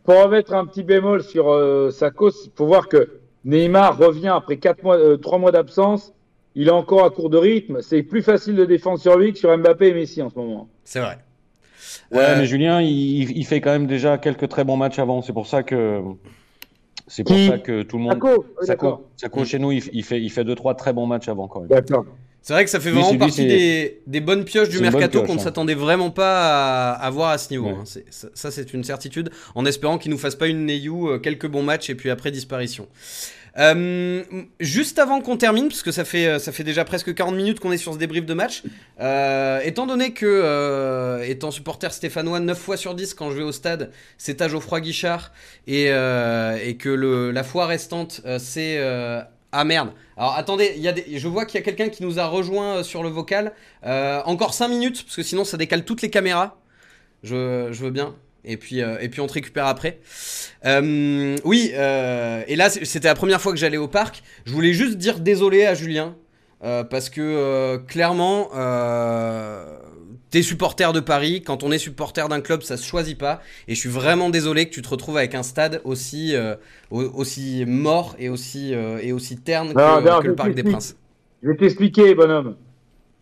[0.04, 4.56] pour remettre un petit bémol sur euh, Sako, il faut voir que Neymar revient après
[4.56, 6.12] quatre mois, euh, trois mois d'absence.
[6.54, 7.82] Il est encore à court de rythme.
[7.82, 10.68] C'est plus facile de défendre sur lui que sur Mbappé et Messi en ce moment.
[10.84, 11.18] C'est vrai.
[12.10, 15.20] Ouais, Euh, mais Julien, il, il fait quand même déjà quelques très bons matchs avant.
[15.20, 16.00] C'est pour ça que
[17.08, 18.14] c'est pour Qui ça que tout le monde.
[18.14, 18.28] Sako,
[18.60, 19.02] oui, d'accord.
[19.16, 21.46] Sako, Sako, chez nous, il, il fait il fait deux trois très bons matchs avant
[21.46, 21.68] quand même.
[21.68, 22.06] D'accord.
[22.46, 25.34] C'est vrai que ça fait Lui, vraiment partie des, des bonnes pioches du mercato qu'on
[25.34, 25.42] ne hein.
[25.42, 27.70] s'attendait vraiment pas à, à voir à ce niveau.
[27.70, 27.74] Ouais.
[27.80, 28.00] hein.
[28.08, 29.30] Ça, ça, c'est une certitude.
[29.56, 32.30] En espérant qu'il nous fasse pas une Neyou, euh, quelques bons matchs et puis après
[32.30, 32.86] disparition.
[33.58, 34.22] Euh,
[34.60, 37.58] juste avant qu'on termine, parce que ça fait, euh, ça fait déjà presque 40 minutes
[37.58, 38.62] qu'on est sur ce débrief de match,
[39.00, 43.42] euh, étant donné que, euh, étant supporter stéphanois 9 fois sur 10 quand je vais
[43.42, 45.32] au stade, c'est à Geoffroy Guichard,
[45.66, 48.78] et, et que le, la fois restante, c'est...
[49.50, 49.90] ah merde.
[50.16, 52.82] Alors attendez, y a je vois qu'il y a quelqu'un qui nous a rejoint euh,
[52.82, 53.52] sur le vocal.
[53.84, 56.58] Euh, encore 5 minutes, parce que sinon ça décale toutes les caméras.
[57.22, 58.14] Je, je veux bien.
[58.44, 59.98] Et puis, euh, et puis on te récupère après.
[60.64, 64.22] Oui, et là c'était la première fois que j'allais au parc.
[64.46, 66.16] Je voulais juste dire désolé à Julien.
[66.60, 68.48] parce que clairement,
[70.30, 71.42] t'es supporter de Paris.
[71.42, 73.40] Quand on est supporter d'un club, ça se choisit pas.
[73.68, 76.54] Et je suis vraiment désolé que tu te retrouves avec un stade aussi, euh,
[76.90, 80.54] au- aussi mort et aussi, euh, et aussi terne que, Non, non, que le Parc
[80.54, 80.62] des.
[80.62, 80.96] Princes.
[81.42, 82.56] Je vais t'expliquer, bonhomme.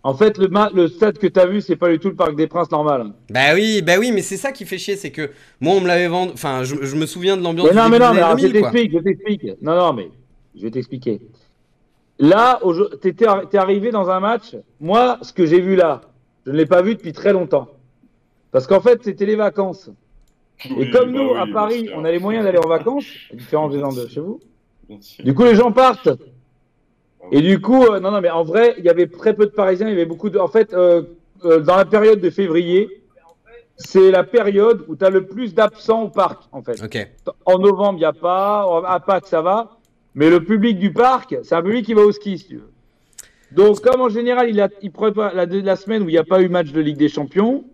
[0.02, 2.46] En fait, le, stade que tu as vu, c'est pas du tout le Parc des
[2.46, 3.12] Princes normal.
[3.30, 5.30] Bah oui, bah oui, mais c'est ça qui fait chier, c'est que
[5.60, 6.32] moi on me l'avait vendu.
[6.34, 7.68] Enfin, je, je me souviens de l'ambiance.
[7.70, 8.70] Mais non, mais non, mais alors, je 2000, quoi.
[8.70, 9.44] t'explique, je t'explique.
[9.62, 10.10] Non, non, mais
[10.54, 11.22] je vais t'expliquer.
[12.18, 12.60] Là,
[13.02, 14.54] tu es arrivé dans un match.
[14.78, 16.02] Moi, ce que j'ai vu là,
[16.46, 17.68] je ne l'ai pas vu depuis très longtemps.
[18.52, 19.90] Parce qu'en fait, c'était les vacances.
[20.64, 23.06] Et Oui, comme bah nous, oui, à Paris, on a les moyens d'aller en vacances,
[23.32, 24.40] à différence des gens de chez vous.
[25.20, 26.10] Du coup, les gens partent.
[27.32, 29.50] Et du coup, euh, non, non, mais en vrai, il y avait très peu de
[29.50, 29.88] Parisiens.
[29.88, 30.38] Il y avait beaucoup de.
[30.38, 31.02] En fait, euh,
[31.44, 33.02] euh, dans la période de février,
[33.76, 36.80] c'est la période où tu as le plus d'absents au parc, en fait.
[37.46, 38.68] En novembre, il n'y a pas.
[38.86, 39.78] À Pâques, ça va.
[40.14, 42.70] Mais le public du parc, c'est un public qui va au ski, si tu veux.
[43.54, 46.24] Donc, comme en général, il, a, il prépare la, la semaine où il n'y a
[46.24, 47.64] pas eu match de Ligue des Champions.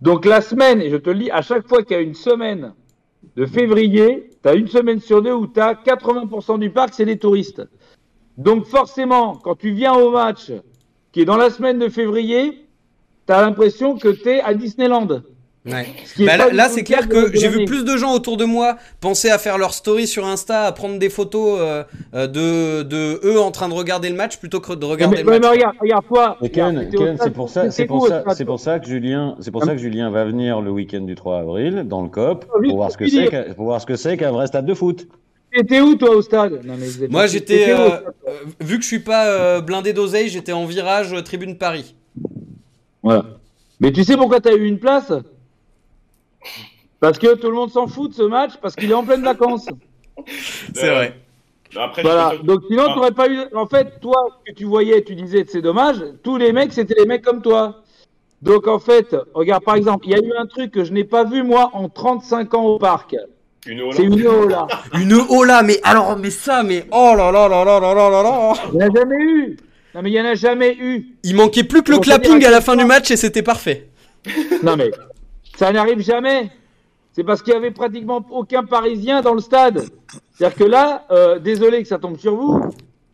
[0.00, 2.14] Donc, la semaine, et je te le dis, à chaque fois qu'il y a une
[2.14, 2.72] semaine
[3.36, 7.04] de février, tu as une semaine sur deux où tu as 80% du parc, c'est
[7.04, 7.62] des touristes.
[8.38, 10.52] Donc, forcément, quand tu viens au match
[11.10, 12.66] qui est dans la semaine de février,
[13.26, 15.22] tu as l'impression que tu es à Disneyland.
[15.64, 15.86] Ouais.
[16.18, 19.30] Bah là, là c'est clair que j'ai vu plus de gens autour de moi penser
[19.30, 21.84] à faire leur story sur Insta, à prendre des photos euh,
[22.14, 25.22] euh, de, de eux en train de regarder le match plutôt que de regarder mais,
[25.22, 25.40] le match.
[25.40, 26.36] Mais regarde, regarde toi.
[26.42, 29.52] Et Ken, Ken c'est pour ça, c'est pour ça, c'est pour ça que Julien, c'est
[29.52, 32.76] pour ça que Julien va venir le week-end du 3 avril dans le COP pour
[32.76, 35.06] voir ce que c'est, pour voir ce que c'est qu'un vrai stade de foot.
[35.54, 36.64] T'étais où toi au stade?
[36.64, 38.00] Non, mais Moi j'étais, euh,
[38.58, 41.94] vu que je suis pas blindé d'oseille, j'étais en virage tribune Paris.
[43.04, 43.26] Voilà.
[43.78, 45.12] Mais tu sais pourquoi t'as eu une place?
[47.02, 49.24] Parce que tout le monde s'en fout de ce match parce qu'il est en pleine
[49.24, 49.66] vacances.
[50.72, 51.16] C'est vrai.
[51.74, 52.34] Après, voilà.
[52.44, 53.40] Donc sinon, tu n'aurais pas eu.
[53.56, 55.96] En fait, toi, ce que tu voyais, tu disais c'est dommage.
[56.22, 57.82] Tous les mecs, c'était les mecs comme toi.
[58.40, 61.02] Donc en fait, regarde par exemple, il y a eu un truc que je n'ai
[61.02, 63.16] pas vu moi en 35 ans au parc.
[63.64, 64.68] C'est une Ola.
[64.94, 68.22] une Ola, mais alors, mais ça, mais oh là là là là là là là
[68.22, 68.52] là.
[68.72, 69.56] Il n'y en a jamais eu.
[69.94, 71.16] Non mais il n'y en a jamais eu.
[71.24, 73.88] Il manquait plus que le clapping à la fin du match et c'était parfait.
[74.62, 74.92] Non mais
[75.56, 76.50] ça n'arrive jamais
[77.12, 79.84] c'est parce qu'il y avait pratiquement aucun Parisien dans le stade.
[80.32, 82.60] C'est-à-dire que là, euh, désolé que ça tombe sur vous,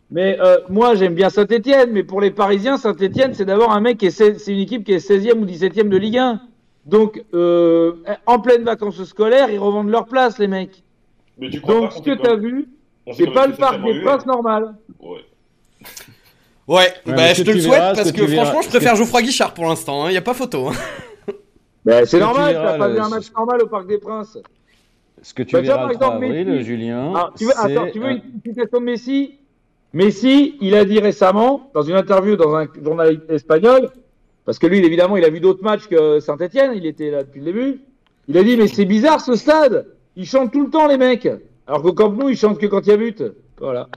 [0.09, 3.97] mais euh, moi j'aime bien Saint-Etienne, mais pour les Parisiens, Saint-Etienne, c'est d'abord un mec
[3.97, 6.41] qui est, c'est une équipe qui est 16e ou 17e de Ligue 1.
[6.85, 7.93] Donc, euh,
[8.25, 10.83] en pleine vacances scolaires, ils revendent leur place, les mecs.
[11.37, 12.69] Mais tu Donc, ce que tu as vu,
[13.13, 14.75] c'est pas le parc des princes normal.
[14.99, 15.19] Ouais.
[16.67, 20.05] Ouais, bah, je te le souhaite parce que, franchement, je préfère Geoffroy Guichard pour l'instant.
[20.05, 20.69] Il hein, n'y a pas photo.
[20.69, 20.73] Hein.
[21.85, 24.37] Ben, c'est normal, tu n'as pas vu un match normal au Parc des Princes.
[25.21, 27.13] Ce que tu bah, verras le 3 avril, Julien.
[27.15, 29.35] Ah, tu veux, attends, tu veux une citation de Messi?
[29.93, 33.89] Messi, il a dit récemment, dans une interview dans un journal espagnol,
[34.45, 37.39] parce que lui, évidemment, il a vu d'autres matchs que Saint-Etienne, il était là depuis
[37.39, 37.81] le début.
[38.27, 41.27] Il a dit, mais c'est bizarre ce stade, ils chantent tout le temps, les mecs.
[41.65, 43.23] Alors qu'au Camp Nou, ils chantent que quand il y a but.
[43.57, 43.89] Voilà.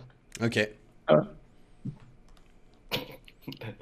[0.43, 0.69] Ok.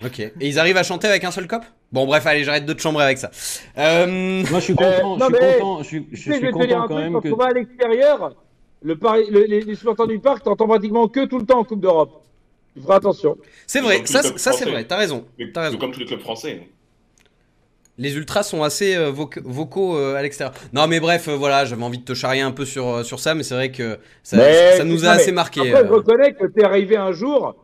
[0.05, 0.21] Ok.
[0.21, 1.63] Et ils arrivent à chanter avec un seul cop?
[1.93, 3.31] Bon, bref, allez, j'arrête de te chambrer avec ça.
[3.77, 4.45] Euh...
[4.51, 5.19] Moi, je suis content.
[5.19, 5.83] je suis content.
[5.83, 8.37] Je suis, je suis content quand même quand on va à l'extérieur,
[8.83, 8.97] le
[9.31, 12.23] les, les supporters du parc, t'entends pratiquement que tout le temps en Coupe d'Europe.
[12.75, 13.37] Tu feras attention.
[13.67, 14.85] C'est vrai, ça, ça c'est vrai.
[14.85, 15.25] T'as raison.
[15.55, 15.79] As raison.
[15.79, 16.69] Comme tous les clubs français.
[17.99, 20.55] Les ultras sont assez euh, vocaux euh, à l'extérieur.
[20.73, 23.35] Non, mais bref, euh, voilà, j'avais envie de te charrier un peu sur, sur ça,
[23.35, 24.39] mais c'est vrai que ça,
[24.77, 25.61] ça nous a assez marqué.
[25.61, 27.57] Après, je reconnais que t'es arrivé un jour.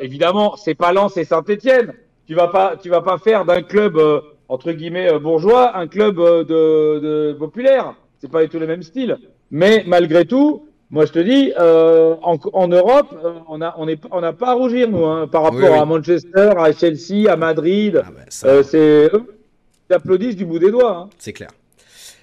[0.00, 1.94] évidemment, c'est pas Lens et Saint-Etienne
[2.28, 5.88] tu vas pas, tu vas pas faire d'un club euh, entre guillemets euh, bourgeois un
[5.88, 7.94] club euh, de, de populaire.
[8.18, 9.16] C'est pas du tout le même style.
[9.50, 13.14] Mais malgré tout, moi je te dis, en, en, Europe,
[13.48, 16.52] on a, on est, on n'a pas à rougir nous hein, par rapport à Manchester,
[16.58, 18.02] à Chelsea, à Madrid.
[18.04, 19.38] Ah bah, c'est eux
[19.86, 20.96] qui applaudissent du bout des doigts.
[20.96, 21.08] Hein.
[21.16, 21.50] C'est clair.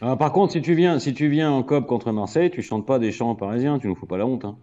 [0.01, 2.99] par contre, si tu viens, si tu viens en COP contre Marseille, tu chantes pas
[2.99, 4.45] des chants parisiens, tu nous fous pas la honte.
[4.45, 4.55] Hein.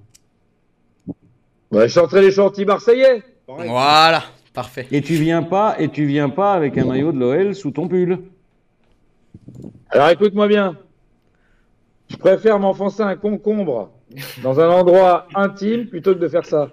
[1.73, 3.23] Ouais, je chanterai les chants anti-marseillais.
[3.49, 4.23] Voilà.
[4.53, 4.87] Parfait.
[4.91, 7.89] Et tu viens pas, et tu viens pas avec un maillot de l'OL sous ton
[7.89, 8.19] pull.
[9.91, 10.77] Alors écoute-moi bien.
[12.09, 13.91] Je préfère m'enfoncer un concombre
[14.43, 16.71] dans un endroit intime plutôt que de faire ça.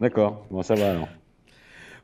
[0.00, 0.44] D'accord.
[0.50, 1.08] Bon, ça va alors.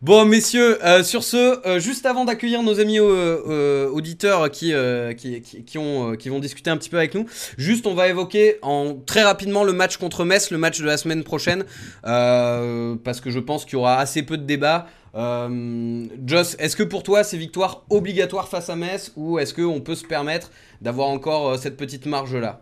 [0.06, 4.72] Bon, messieurs, euh, sur ce, euh, juste avant d'accueillir nos amis euh, auditeurs qui,
[5.16, 7.26] qui, qui, ont, qui vont discuter un petit peu avec nous,
[7.58, 10.96] juste on va évoquer en, très rapidement le match contre Metz, le match de la
[10.96, 11.64] semaine prochaine,
[12.04, 14.86] parce que je pense qu'il y aura assez peu de débats.
[15.12, 19.96] Joss, est-ce que pour toi c'est victoire obligatoire face à Metz ou est-ce qu'on peut
[19.96, 22.60] se permettre d'avoir encore cette petite marge-là?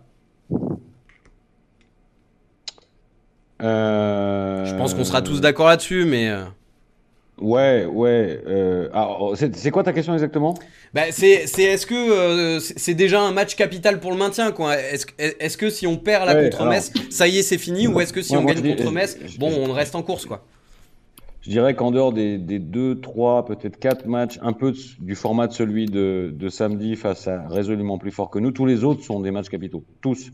[3.61, 6.33] Je pense qu'on sera tous d'accord là-dessus, mais...
[7.41, 8.41] Ouais, ouais.
[8.47, 10.55] Euh, c'est quoi ta question exactement?
[10.93, 14.79] Bah, c'est est-ce que euh, c'est déjà un match capital pour le maintien quoi?
[14.79, 17.89] Est-ce est que si on perd la contre Metz, ça y est, c'est fini?
[17.89, 20.45] Ou est-ce que si on gagne contre Metz, bon, on reste en course quoi?
[21.41, 25.47] Je dirais qu'en dehors des, des, deux, trois, peut-être quatre matchs, un peu du format
[25.47, 29.05] de celui de, de, samedi face à résolument plus fort que nous, tous les autres
[29.05, 30.31] sont des matchs capitaux, tous.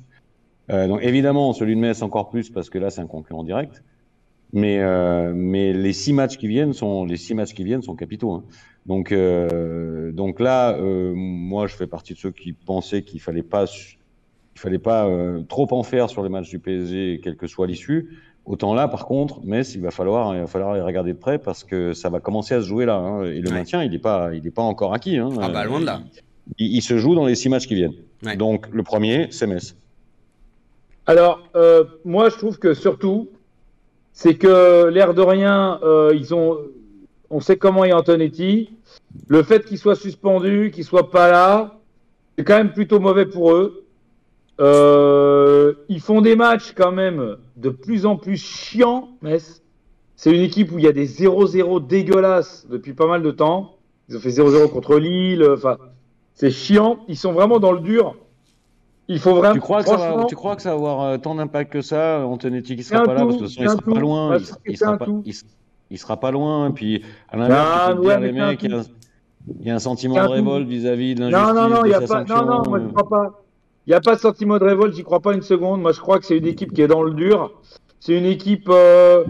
[0.71, 3.83] Euh, donc évidemment, celui de Metz encore plus parce que là c'est un concurrent direct.
[4.53, 7.95] Mais, euh, mais les six matchs qui viennent sont les six matchs qui viennent sont
[7.95, 8.33] capitaux.
[8.33, 8.45] Hein.
[8.87, 13.43] Donc, euh, donc là, euh, moi, je fais partie de ceux qui pensaient qu'il fallait
[13.43, 17.47] pas, il fallait pas euh, trop en faire sur les matchs du PSG, quelle que
[17.47, 18.19] soit l'issue.
[18.47, 21.39] Autant là, par contre, Metz, il va falloir, il va falloir les regarder de près
[21.39, 22.97] parce que ça va commencer à se jouer là.
[22.97, 23.25] Hein.
[23.25, 25.19] Et le maintien, il n'est pas, il est pas encore acquis.
[25.19, 25.29] Hein.
[25.41, 26.01] Ah bah loin de là.
[26.59, 27.95] Il, il, se joue dans les six matchs qui viennent.
[28.39, 29.77] Donc le premier, c'est Metz.
[31.07, 33.31] Alors, euh, moi, je trouve que surtout,
[34.13, 36.59] c'est que l'air de rien, euh, ils ont,
[37.31, 38.71] on sait comment est Antonetti.
[39.29, 41.79] Le fait qu'il soit suspendu, qu'il soit pas là,
[42.37, 43.85] c'est quand même plutôt mauvais pour eux.
[44.61, 49.63] Euh, ils font des matchs quand même de plus en plus chiants, Metz.
[50.17, 53.77] C'est une équipe où il y a des 0-0 dégueulasses depuis pas mal de temps.
[54.09, 55.49] Ils ont fait 0-0 contre Lille.
[55.51, 55.79] Enfin,
[56.35, 56.99] c'est chiant.
[57.09, 58.17] Ils sont vraiment dans le dur.
[59.13, 59.55] Il faut vraiment.
[59.55, 61.73] Tu crois, que ça va, franchement, tu crois que ça va avoir euh, tant d'impact
[61.73, 64.01] que ça Antonetti qui sera pas là parce que de toute façon, il sera pas
[64.01, 64.29] loin.
[64.31, 65.07] Parce Il, sera pas,
[65.91, 66.71] il, sera pas loin.
[66.71, 68.85] Puis à l'inverse, les mecs, il
[69.63, 71.95] y a- un sentiment de révolte vis-à-vis de Non, l'injustice, non, non, de il y
[71.95, 72.25] a pas.
[72.25, 72.89] Non, non, moi je euh.
[72.93, 73.43] crois pas.
[73.87, 75.83] Il n'y a pas de sentiment de révolte, j'y crois pas une seconde.
[75.83, 77.51] Moi je crois que c'est une équipe qui est dans le dur.
[77.99, 79.25] C'est une équipe euh,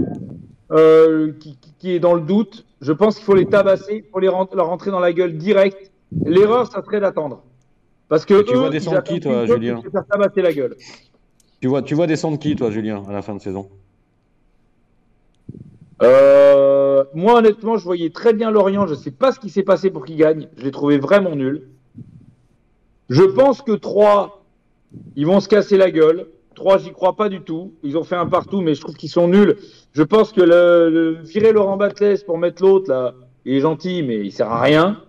[0.72, 1.33] euh,
[1.78, 2.66] qui, est dans le doute.
[2.83, 5.39] Je pense qu'il faut les tabasser, il faut les rent- leur rentrer dans la gueule
[5.39, 5.91] direct.
[6.26, 7.45] L'erreur, ça serait d'attendre.
[8.11, 10.77] Parce que Et tu eux, vois attendent qui, toi, Julien faire tabasser la gueule.
[11.61, 13.69] Tu vois, tu vois descendre qui, toi, Julien, à la fin de saison?
[16.03, 18.89] Euh, moi, honnêtement, je voyais très bien Lorient.
[18.89, 20.49] Je ne sais pas ce qui s'est passé pour qu'ils gagnent.
[20.57, 21.69] Je l'ai trouvé vraiment nul.
[23.11, 24.45] Je pense que 3,
[25.15, 26.27] ils vont se casser la gueule.
[26.57, 27.75] 3, j'y crois pas du tout.
[27.85, 29.57] Ils ont fait un partout, mais je trouve qu'ils sont nuls.
[29.93, 34.03] Je pense que le, le- virer Laurent Batles pour mettre l'autre, là, il est gentil,
[34.03, 35.01] mais il sert à rien.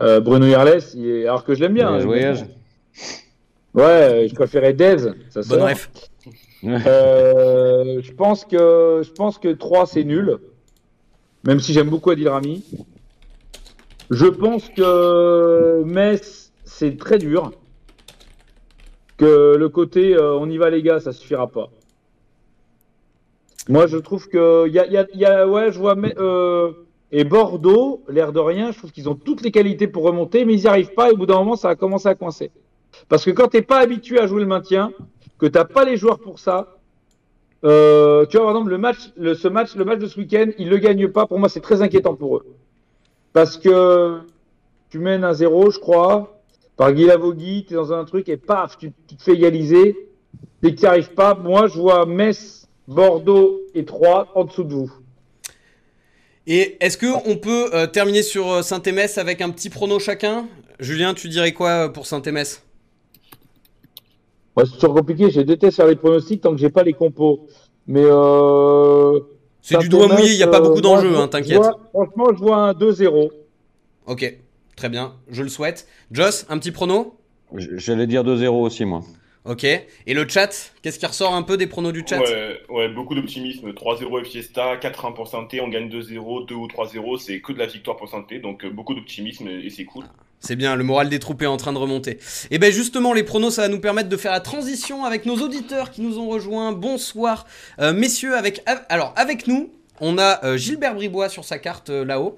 [0.00, 1.22] Euh, Bruno Irles, il est...
[1.26, 1.88] alors que je l'aime bien.
[1.88, 2.44] Hein, voyage.
[3.74, 4.96] Ouais, je préférais Dez.
[5.30, 5.90] Ça Bonne ref.
[6.64, 10.38] Euh, je pense que je pense que 3 c'est nul.
[11.44, 12.64] Même si j'aime beaucoup Adil Rami.
[14.10, 17.52] Je pense que Metz c'est très dur.
[19.16, 21.70] Que le côté euh, on y va les gars, ça suffira pas.
[23.68, 25.78] Moi je trouve que il y a, il y a- il y a- ouais je
[25.78, 26.72] vois euh,
[27.12, 30.54] et Bordeaux l'air de rien, je trouve qu'ils ont toutes les qualités pour remonter, mais
[30.54, 31.10] ils n'y arrivent pas.
[31.10, 32.50] Et au bout d'un moment ça a commencé à coincer.
[33.08, 34.92] Parce que quand t'es pas habitué à jouer le maintien,
[35.40, 36.76] que t'as pas les joueurs pour ça.
[37.64, 40.68] Euh, tu vois, par exemple, le match, ce match, le match de ce week-end, ils
[40.68, 41.26] le gagnent pas.
[41.26, 42.46] Pour moi, c'est très inquiétant pour eux.
[43.32, 44.20] Parce que
[44.90, 46.42] tu mènes un zéro, je crois,
[46.76, 49.96] par Guy Lavogui, tu es dans un truc et paf, tu, tu te fais égaliser.
[50.62, 54.64] Dès que tu n'y arrives pas, moi, je vois Metz, Bordeaux et Troyes en dessous
[54.64, 54.92] de vous.
[56.52, 60.48] Et est-ce que on peut euh, terminer sur euh, Saint-Émès avec un petit prono chacun?
[60.80, 62.64] Julien, tu dirais quoi euh, pour Saint-Émès
[64.56, 65.30] Moi, c'est toujours compliqué.
[65.30, 67.46] Je déteste faire les pronostics tant que j'ai pas les compos.
[67.86, 69.20] Mais euh,
[69.62, 71.62] C'est du doigt mouillé, il n'y a pas beaucoup d'enjeux, je- hein, t'inquiète.
[71.92, 73.30] Franchement, je vois un 2-0.
[74.06, 74.38] Ok,
[74.74, 75.86] très bien, je le souhaite.
[76.10, 77.14] Joss, un petit prono?
[77.54, 79.02] J'allais dire 2-0 aussi, moi.
[79.44, 79.64] Ok.
[79.64, 82.20] Et le chat Qu'est-ce qui ressort un peu des pronos du chat?
[82.20, 83.70] Ouais, ouais, beaucoup d'optimisme.
[83.70, 87.58] 3-0 et Fiesta, 4-1 pour Santé, on gagne 2-0, 2 ou 3-0, c'est que de
[87.58, 90.04] la victoire pour Santé, donc euh, beaucoup d'optimisme et c'est cool.
[90.40, 92.18] C'est bien, le moral des troupes est en train de remonter.
[92.50, 95.36] Et ben justement, les pronos, ça va nous permettre de faire la transition avec nos
[95.36, 96.72] auditeurs qui nous ont rejoints.
[96.72, 97.46] Bonsoir,
[97.78, 98.34] euh, messieurs.
[98.34, 99.70] Avec alors avec nous,
[100.00, 102.36] on a euh, Gilbert Bribois sur sa carte euh, là-haut.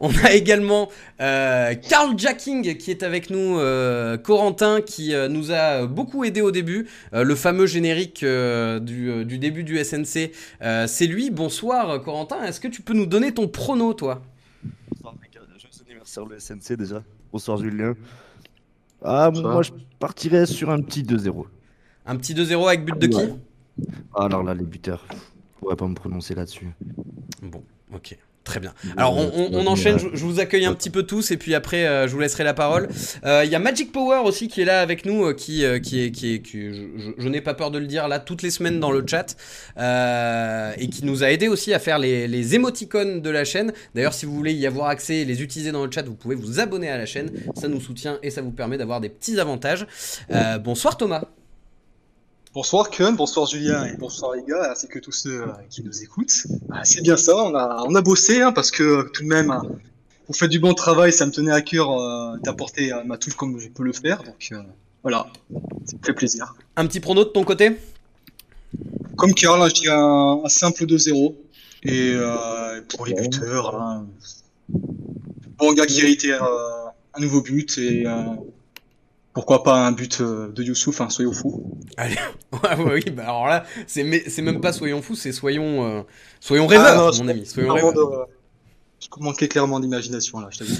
[0.00, 0.88] On a également
[1.20, 6.40] euh, Carl Jacking qui est avec nous, euh, Corentin qui euh, nous a beaucoup aidé
[6.40, 6.88] au début.
[7.14, 10.32] Euh, le fameux générique euh, du, euh, du début du SNC,
[10.62, 11.30] euh, c'est lui.
[11.30, 12.42] Bonsoir, euh, Corentin.
[12.44, 14.22] Est-ce que tu peux nous donner ton prono, toi?
[14.90, 17.02] Bonsoir euh, joyeux anniversaire le SNC déjà.
[17.32, 17.94] Bonsoir Julien.
[19.04, 19.52] Ah, Bonsoir.
[19.52, 21.44] moi je partirais sur un petit 2-0.
[22.06, 23.16] Un petit 2-0 avec but de qui?
[23.16, 23.34] Ouais.
[24.14, 25.04] Ah, alors là, les buteurs,
[25.62, 26.68] pourrais pas me prononcer là-dessus.
[27.42, 27.62] Bon,
[27.94, 28.18] ok.
[28.44, 28.74] Très bien.
[28.96, 31.54] Alors on, on- on enchaîne, je, je vous accueille un petit peu tous et puis
[31.54, 32.88] après euh, je vous laisserai la parole.
[33.24, 35.78] Euh, Il y a Magic Power aussi qui est là avec nous, euh, qui, euh,
[35.78, 36.72] qui est, qui est, qui-
[37.18, 39.36] je, n'ai pas peur de le dire là toutes les semaines dans le chat
[39.78, 43.72] euh, et qui nous a aidé aussi à faire les, les émoticônes de la chaîne.
[43.94, 46.34] D'ailleurs si vous voulez y avoir accès et les utiliser dans le chat, vous pouvez
[46.34, 49.38] vous abonner à la chaîne, ça nous soutient et ça vous permet d'avoir des petits
[49.38, 49.86] avantages.
[50.32, 51.26] Euh, bonsoir Thomas.
[52.54, 53.86] Bonsoir Kun, bonsoir Julien.
[53.86, 56.46] Et bonsoir les gars, ainsi que tous ceux euh, qui nous écoutent.
[56.70, 59.28] Ah, c'est bien ça, on a, on a bossé hein, parce que euh, tout de
[59.28, 59.62] même, hein,
[60.28, 63.36] vous faites du bon travail, ça me tenait à cœur euh, d'apporter euh, ma touche
[63.36, 64.22] comme je peux le faire.
[64.22, 64.60] Donc euh,
[65.02, 65.28] voilà,
[65.86, 66.54] ça me fait plaisir.
[66.76, 67.78] Un petit prono de ton côté?
[69.16, 71.34] Comme Karl, hein, je dirais un, un simple 2-0.
[71.84, 74.06] Et euh, pour les buteurs, hein,
[74.68, 76.84] bon, gars qui réitère euh,
[77.14, 78.24] un nouveau but et euh,
[79.34, 81.78] pourquoi pas un but euh, de Youssouf, hein, soyons fous.
[81.96, 82.16] Allez,
[82.86, 86.02] oui, bah alors là, c'est même pas soyons fous, c'est soyons, euh,
[86.40, 87.46] soyons rêveurs, Ah non, je- mon ami.
[87.46, 87.92] Soyons rêveurs.
[87.94, 88.32] de-
[89.00, 90.74] Je manquais clairement d'imagination là, je t'avoue.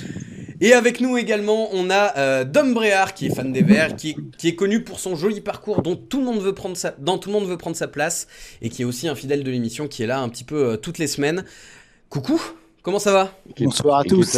[0.60, 4.10] Et avec nous également, on a euh, Dom Bréard qui est fan des Verts, qui
[4.10, 6.92] est, qui est connu pour son joli parcours dont tout le monde veut prendre sa,
[6.92, 8.28] dont tout le monde veut prendre sa place,
[8.60, 10.76] et qui est aussi un fidèle de l'émission qui est là un petit peu euh,
[10.76, 11.44] toutes les semaines.
[12.10, 12.40] Coucou,
[12.82, 13.32] comment ça va?
[13.58, 14.36] Bonsoir à tous.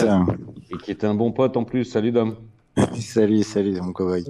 [0.70, 1.84] Et qui est un bon pote en plus.
[1.84, 2.36] Salut Dom.
[3.00, 4.24] salut, salut mon cowboy.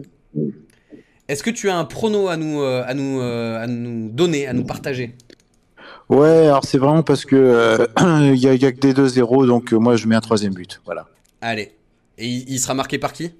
[1.28, 4.46] Est-ce que tu as un prono à nous, euh, à nous, euh, à nous donner,
[4.46, 5.14] à nous partager?
[6.08, 7.86] Ouais, alors c'est vraiment parce que euh,
[8.34, 10.52] il y, a, il y a que des 2-0, donc moi je mets un troisième
[10.52, 10.80] but.
[10.84, 11.06] Voilà.
[11.40, 11.72] Allez.
[12.18, 13.32] Et il, il sera marqué par qui?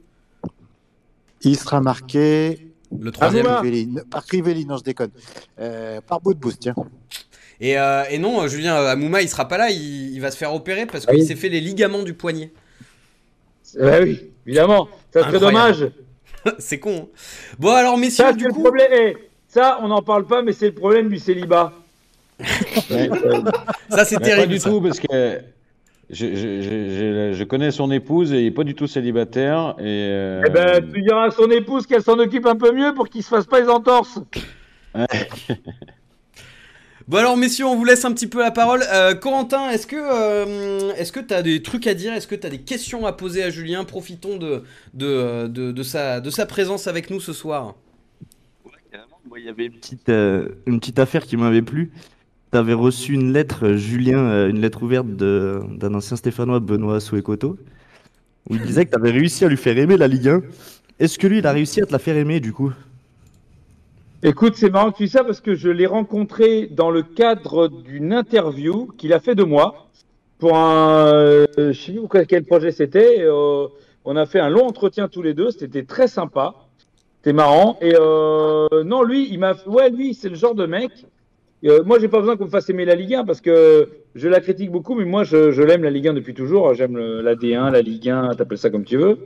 [1.42, 3.46] Il sera marqué Le par troisième.
[3.46, 3.60] Amouma.
[3.60, 3.98] Crivelli.
[4.10, 5.10] Par Crivelli, non je déconne.
[5.60, 6.74] Euh, par bout de boost, tiens.
[7.60, 10.54] Et, euh, et non, Julien Amouma, il sera pas là, il, il va se faire
[10.54, 11.26] opérer parce Ah qu'il oui.
[11.26, 12.50] s'est fait les ligaments du poignet.
[13.78, 14.88] Bah oui, évidemment.
[15.12, 15.76] Ça serait Incroyable.
[15.76, 15.90] dommage.
[16.58, 17.08] c'est con.
[17.12, 17.18] hein.
[17.58, 18.88] Bon, alors, messieurs, Ça, c'est du le problème.
[18.92, 19.16] eh,
[19.48, 21.72] ça, on n'en parle pas, mais c'est le problème du célibat.
[23.90, 24.40] Ça, c'est terrible.
[24.42, 24.68] pas du ça.
[24.70, 25.40] tout, parce que
[26.10, 29.74] je, je, je, je- je connais son épouse et il n'est pas du tout célibataire.
[29.78, 32.92] Et, euh, Eh ben, tu diras à son épouse qu'elle s'en occupe un peu mieux
[32.94, 34.18] pour qu'il se fasse pas les entorses.
[37.06, 38.82] Bon alors messieurs, on vous laisse un petit peu la parole.
[38.92, 42.14] Euh, Corentin, est-ce que euh, est-ce t'as des trucs à dire?
[42.14, 43.84] Est-ce que t'as des questions à poser à Julien?
[43.84, 44.62] Profitons de
[44.94, 47.74] de, de, sa de sa présence avec nous ce soir.
[49.30, 51.92] Ouais, il y avait une petite, euh, une petite affaire qui m'avait plu.
[52.52, 57.00] Tu avais reçu une lettre, euh, Julien, euh, une lettre ouverte d'un ancien Stéphanois, Benoît
[57.00, 57.58] Souekoto,
[58.50, 60.42] où il disait que tu avais réussi à lui faire aimer la Ligue 1.
[61.00, 62.72] Est-ce que lui, il a réussi à te la faire aimer, du coup?
[64.26, 67.68] Écoute, c'est marrant que tu dis ça parce que je l'ai rencontré dans le cadre
[67.68, 69.88] d'une interview qu'il a fait de moi
[70.38, 71.12] pour un.
[71.12, 73.18] euh, je sais plus quel projet c'était.
[73.20, 73.66] euh,
[74.06, 75.50] on a fait un long entretien tous les deux.
[75.50, 76.54] C'était très sympa.
[77.18, 77.76] C'était marrant.
[77.82, 79.54] Et euh, non, lui, il m'a.
[79.66, 80.90] Ouais, lui, c'est le genre de mec.
[81.66, 84.28] euh, moi, j'ai pas besoin qu'on me fasse aimer la Ligue 1 parce que je
[84.28, 86.72] la critique beaucoup, mais moi, je, je l'aime la Ligue 1 depuis toujours.
[86.74, 89.18] J'aime la D1, la Ligue 1, t'appelles ça comme tu veux.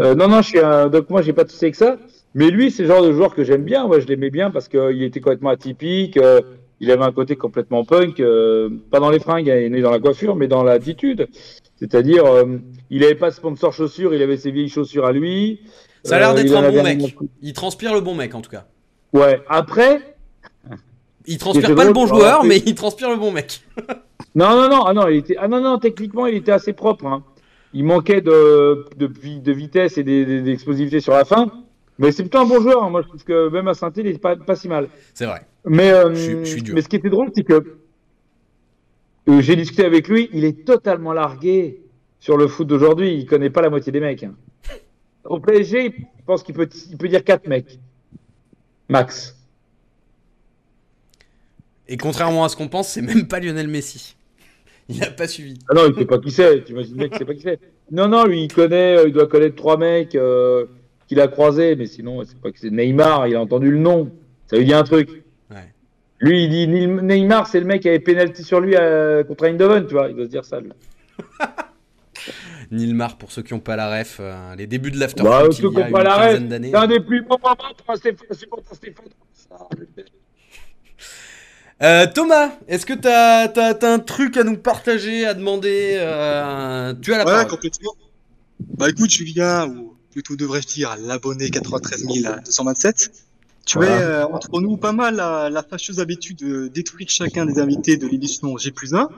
[0.00, 0.88] Euh, non, non, je suis un...
[0.88, 1.98] donc moi, j'ai pas de souci avec ça.
[2.34, 3.86] Mais lui, c'est le genre de joueur que j'aime bien.
[3.86, 6.16] Moi, je l'aimais bien parce qu'il était complètement atypique.
[6.16, 6.40] euh,
[6.80, 9.92] il avait un côté complètement punk, euh, pas dans les fringues, il est né dans
[9.92, 11.28] la coiffure, mais dans l'attitude.
[11.76, 12.58] C'est-à-dire, euh,
[12.90, 15.60] il n'avait pas de sponsor chaussures, il avait ses vieilles chaussures à lui.
[16.02, 17.00] Ça a l'air Euh, d'être un bon mec.
[17.02, 18.66] un- Il transpire le bon mec en tout cas.
[19.12, 19.40] Ouais.
[19.48, 20.16] Après,
[21.26, 23.60] Il transpire pas le bon joueur, mais il transpire le bon mec.
[24.36, 27.06] Non, non, non, ah non, il était, ah non, non, techniquement, il était assez propre.
[27.06, 27.22] hein.
[27.72, 31.52] Il manquait de, de, vi- de vitesse et d'explosivité sur la fin.
[31.98, 32.82] Mais c'est plutôt un bon joueur.
[32.82, 32.90] hein.
[32.90, 34.88] Moi, je trouve que même à saint il est pas, pas si mal.
[35.14, 35.42] C'est vrai.
[35.64, 37.76] Mais, euh, Je je mais ce qui était drôle, c'est que
[39.28, 40.28] euh, j'ai discuté avec lui.
[40.32, 41.80] Il est totalement largué
[42.20, 43.14] sur le foot d'aujourd'hui.
[43.14, 44.22] Il connaît pas la moitié des mecs.
[44.24, 44.34] hein.
[45.24, 47.78] Au PSG, je pense qu'il peut, il peut dire quatre mecs.
[48.88, 49.36] Max.
[51.88, 54.16] Et contrairement à ce qu'on pense, c'est même pas Lionel Messi.
[54.88, 55.58] Il a pas suivi.
[55.70, 56.64] Ah non, il sait pas qui c'est.
[56.64, 57.58] Tu imagines bien qu'il sait pas qui c'est.
[57.90, 60.66] Non, non, lui, il connaît, euh, il doit connaître trois mecs euh,
[61.08, 62.70] qu'il a croisés, mais sinon, c'est pas qui c'est.
[62.70, 64.10] Neymar, il a entendu le nom.
[64.46, 65.08] Ça lui dit un truc.
[65.50, 65.72] Ouais.
[66.20, 69.86] Lui, il dit Neymar, c'est le mec qui avait pénalty sur lui euh, contre Eindhoven,
[69.86, 70.08] tu vois.
[70.08, 70.70] Il doit se dire ça, lui.
[72.70, 75.54] Nilmar, pour ceux qui ont pas la ref, euh, les débuts de l'after Bah, il
[75.54, 76.70] qui y a une pas la quinzaine ref, d'années.
[76.70, 79.04] C'est un des plus bons moments pour un Stéphane- supporter Stéphane.
[79.34, 79.56] Ça,
[81.82, 87.12] Euh, Thomas, est-ce que t'as as, un truc à nous partager, à demander euh, Tu
[87.12, 87.48] as la Ouais, parole.
[87.48, 87.92] complètement.
[88.78, 92.04] Bah écoute, Julien, ou plutôt devrais-je dire l'abonné 93
[92.44, 93.10] 227,
[93.66, 93.96] tu Voilà.
[93.98, 97.96] es euh, entre nous pas mal la, la fâcheuse habitude de détruire chacun des invités
[97.96, 99.12] de l'édition G plus 1, que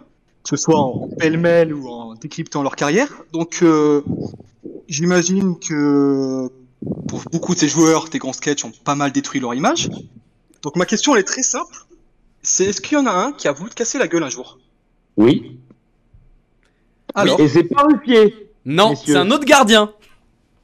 [0.48, 3.12] ce soit en pêle-mêle ou en décryptant leur carrière.
[3.34, 4.00] Donc euh,
[4.88, 6.48] j'imagine que
[7.08, 9.90] pour beaucoup de ces joueurs, tes grands sketchs ont pas mal détruit leur image.
[10.62, 11.76] Donc ma question elle est très simple.
[12.42, 14.30] C'est est-ce qu'il y en a un qui a voulu te casser la gueule un
[14.30, 14.58] jour?
[15.18, 15.58] Oui.
[17.14, 18.48] Alors, Et c'est pas Ruffier.
[18.64, 19.12] Non, messieurs.
[19.14, 19.92] c'est un autre gardien.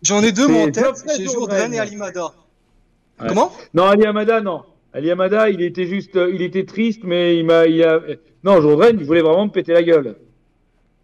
[0.03, 1.59] J'en ai deux c'est tête, c'est Jourdain.
[1.59, 2.25] Jourdain et Alimada.
[3.21, 3.29] Ouais.
[3.29, 3.53] Comment?
[3.75, 4.63] Non, Ali Amada, non.
[4.93, 8.01] Ali Amada, il était juste, euh, il était triste, mais il m'a, il a,
[8.45, 10.17] non, Jourdain, il voulait vraiment me péter la gueule.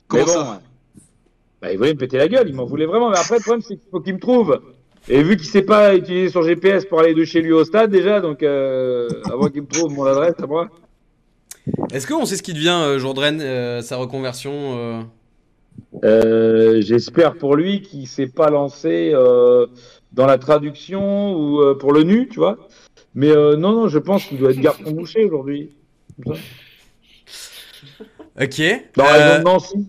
[0.09, 0.62] Comment Mais bon, ça?
[1.61, 3.11] Bah, il voulait me péter la gueule, il m'en voulait vraiment.
[3.11, 4.61] Mais après, le problème, c'est qu'il faut qu'il me trouve.
[5.09, 7.90] Et vu qu'il sait pas utiliser son GPS pour aller de chez lui au stade,
[7.90, 10.68] déjà, donc, euh, avant qu'il me trouve mon adresse à moi.
[11.92, 15.07] Est-ce qu'on sait ce qui devient euh, Jourdain, euh, sa reconversion
[16.05, 19.66] euh j'espère pour lui qu'il s'est pas lancé euh,
[20.12, 22.57] dans la traduction ou euh, pour le nu, tu vois.
[23.14, 25.70] Mais euh, non, non, je pense qu'il doit être garçon bouché aujourd'hui.
[28.41, 28.62] Ok.
[28.97, 29.87] Dans Euh, la zone Nancy.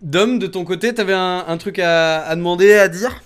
[0.00, 3.22] Dom, de ton côté, t'avais un, un truc à, à demander, à dire?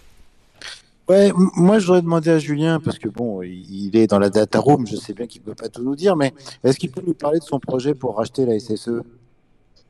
[1.09, 4.87] Ouais, moi j'aurais demandé à Julien, parce que bon, il est dans la data room,
[4.87, 6.33] je sais bien qu'il peut pas tout nous dire, mais
[6.63, 9.03] est-ce qu'il peut nous parler de son projet pour racheter la SSE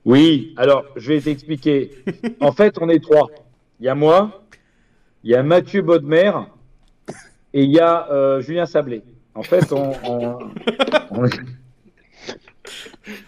[0.04, 1.90] Oui, alors je vais t'expliquer.
[2.40, 3.28] En fait, on est trois.
[3.80, 4.42] Il y a moi,
[5.24, 6.32] il y a Mathieu Bodmer
[7.52, 9.02] et il y a euh, Julien Sablé.
[9.34, 10.38] En fait, on, on,
[11.10, 11.30] on est,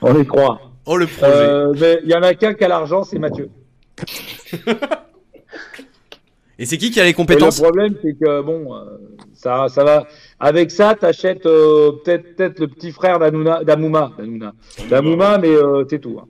[0.01, 0.61] on est trois.
[0.87, 1.31] Oh, le projet.
[1.33, 3.51] Euh, mais il y en a qu'un qui a l'argent, c'est Mathieu.
[6.59, 7.61] Et c'est qui qui a les Et le compétences?
[7.61, 8.85] problème, c'est que bon, euh,
[9.33, 10.07] ça, ça va.
[10.39, 14.53] Avec ça, t'achètes euh, peut-être, peut-être le petit frère d'Anouna, d'Amouma, d'Anouna,
[14.89, 16.18] d'Amouma, mais euh, c'est tout.
[16.20, 16.27] hein.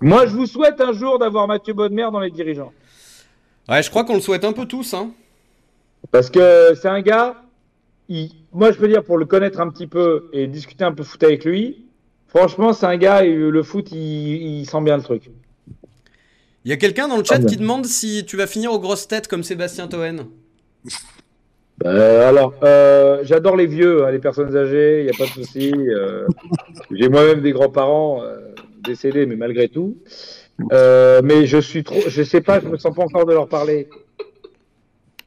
[0.00, 2.72] Moi, je vous souhaite un jour d'avoir Mathieu Bonnemer dans les dirigeants,
[3.68, 4.94] Ouais, je crois qu'on le souhaite un peu tous.
[4.94, 5.10] Hein.
[6.12, 7.42] parce que c'est un gars.
[8.08, 11.02] il- moi, je peux dire pour le connaître un petit peu et discuter un peu
[11.02, 11.84] foot avec lui.
[12.28, 13.22] Franchement, c'est un gars.
[13.24, 15.30] Le foot, il, il sent bien le truc.
[16.64, 18.78] Il y a quelqu'un dans le chat Ah, qui demande si tu vas finir aux
[18.78, 20.26] grosses têtes comme Sébastien Toen.
[21.84, 25.44] Euh, alors, euh, j'adore les vieux, hein, les personnes âgées, il n'y a pas de
[25.44, 25.72] souci.
[25.74, 26.26] euh,
[26.92, 28.22] J'ai moi-même des grands-parents
[28.86, 29.96] décédés, mais malgré tout.
[30.72, 33.48] Euh, mais je suis trop, je sais pas, je me sens pas encore de leur
[33.48, 33.88] parler.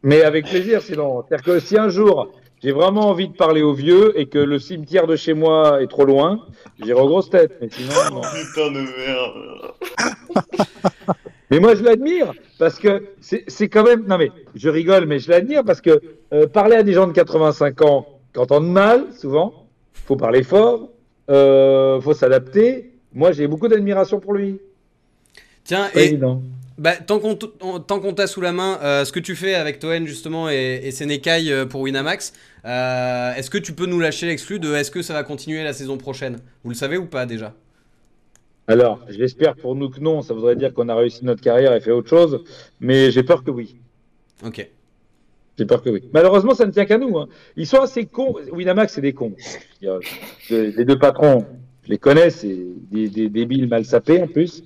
[0.02, 1.24] Mais avec plaisir, sinon.
[1.28, 2.32] C'est-à-dire que si un jour
[2.62, 5.88] j'ai vraiment envie de parler aux vieux et que le cimetière de chez moi est
[5.88, 6.46] trop loin,
[6.84, 7.54] j'irai aux grosses têtes.
[7.62, 8.22] Mais sinon, non.
[8.22, 9.72] Putain de merde.
[11.52, 14.06] Mais moi, je l'admire parce que c'est c'est quand même.
[14.06, 16.00] Non, mais je rigole, mais je l'admire parce que
[16.32, 19.66] euh, parler à des gens de 85 ans, qui entendent mal, souvent,
[20.06, 20.92] faut parler fort,
[21.32, 22.92] euh, faut s'adapter.
[23.14, 24.60] Moi, j'ai beaucoup d'admiration pour lui.
[25.64, 26.42] Tiens, Pas et évident.
[26.78, 30.06] bah, tant qu'on qu'on t'a sous la main, euh, ce que tu fais avec Toen
[30.08, 32.34] justement et, et Sénécaille euh, pour Winamax,
[32.66, 35.74] euh, est-ce que tu peux nous lâcher l'exclu de est-ce que ça va continuer la
[35.74, 36.40] saison prochaine?
[36.64, 37.54] Vous le savez ou pas déjà?
[38.68, 40.22] Alors, j'espère pour nous que non.
[40.22, 42.44] Ça voudrait dire qu'on a réussi notre carrière et fait autre chose.
[42.80, 43.76] Mais j'ai peur que oui.
[44.46, 44.68] Ok.
[45.58, 46.04] J'ai peur que oui.
[46.14, 47.18] Malheureusement, ça ne tient qu'à nous.
[47.18, 47.28] hein.
[47.58, 48.36] Ils sont assez cons.
[48.52, 49.34] Winamax, c'est des cons.
[50.52, 51.46] Les deux patrons,
[51.90, 52.56] je les connais, c'est
[52.92, 54.64] des, des débiles mal sapés en plus.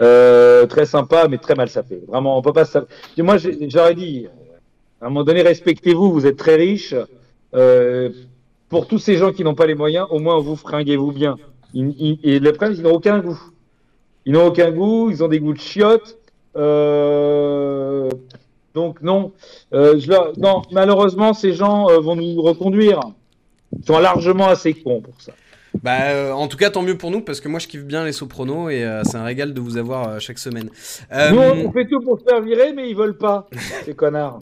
[0.00, 2.00] Euh, très sympa, mais très mal sapés.
[2.08, 2.90] Vraiment, on peut pas saper.
[3.18, 3.36] Moi,
[3.68, 4.26] j'aurais dit,
[5.02, 6.94] à un moment donné, respectez-vous, vous êtes très riches.
[7.54, 8.08] Euh,
[8.70, 11.36] pour tous ces gens qui n'ont pas les moyens, au moins vous fringuez-vous bien.
[11.74, 13.38] Ils- ils- et le problème, qu'ils n'ont aucun goût.
[14.24, 16.16] Ils n'ont aucun goût, ils ont des goûts de chiottes.
[16.56, 18.08] Euh,
[18.74, 19.32] donc non,
[19.74, 20.00] euh,
[20.38, 23.00] non, malheureusement, ces gens euh, vont nous reconduire.
[23.78, 25.32] Ils sont largement assez cons pour ça.
[25.82, 28.04] Bah, euh, en tout cas, tant mieux pour nous parce que moi je kiffe bien
[28.04, 30.70] les sopronos et euh, c'est un régal de vous avoir euh, chaque semaine.
[31.12, 33.48] Euh, Nous, on fait tout pour se faire virer, mais ils veulent pas,
[33.84, 34.38] ces connards.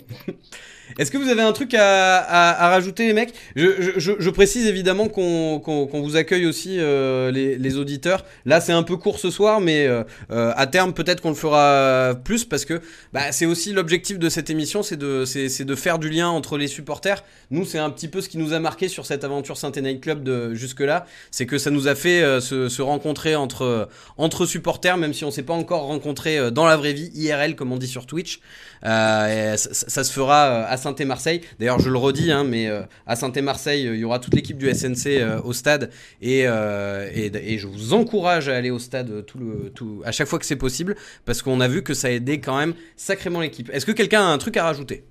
[0.99, 3.35] Est-ce que vous avez un truc à, à- à rajouter, les mecs?
[3.57, 8.25] Je, je- je- précise évidemment qu'on vous accueille aussi, euh, les, les auditeurs.
[8.47, 11.35] Là, c'est un peu court ce soir, mais euh, euh, à terme, peut-être qu'on le
[11.35, 12.81] fera plus parce que
[13.13, 15.25] bah, c'est aussi l'objectif de cette émission, c'est de,
[15.65, 17.25] de faire du lien entre les supporters.
[17.51, 20.01] Nous, c'est un petit peu ce qui nous a marqué sur cette aventure saint Night
[20.01, 24.47] Club de jusque-là, c'est que ça nous a fait euh, se, se rencontrer entre, entre
[24.47, 27.73] supporters, même si on s'est pas encore rencontrés euh, dans la vraie vie, IRL, comme
[27.73, 28.41] on dit sur Twitch.
[28.85, 31.41] Euh, ça, ça- se fera à Saint-Marseille.
[31.59, 34.73] D'ailleurs, je le redis, hein, mais euh, à Saint-Marseille, il y aura toute l'équipe du
[34.73, 37.09] SNC euh, au stade et, euh,
[37.57, 41.43] je vous encourage à aller au stade euh, à chaque fois que c'est possible parce
[41.43, 43.71] qu'on a vu que ça a aidé quand même sacrément l'équipe.
[43.73, 45.05] Est-ce que quelqu'un a un truc à rajouter?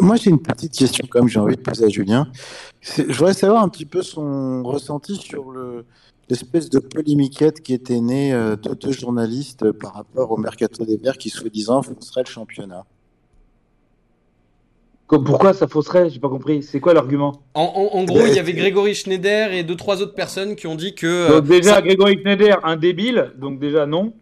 [0.00, 2.28] Moi, j'ai une petite question même, j'ai envie de poser à Julien.
[2.80, 5.84] Je voudrais savoir un petit peu son ressenti sur le
[6.30, 10.84] l'espèce de polémiquette qui était née euh, de deux journalistes euh, par rapport au mercato
[10.84, 12.86] des Verts qui soi-disant fausserait le championnat.
[15.16, 16.10] Pourquoi ça fausserait?
[16.10, 16.62] J'ai pas compris.
[16.62, 17.42] C'est quoi l'argument?
[17.54, 20.66] En, en- en gros, il y avait Grégory Schneider et deux trois autres personnes qui
[20.66, 24.12] ont dit que euh, Donc déjà, ça- Grégory Schneider, un débile, donc déjà non.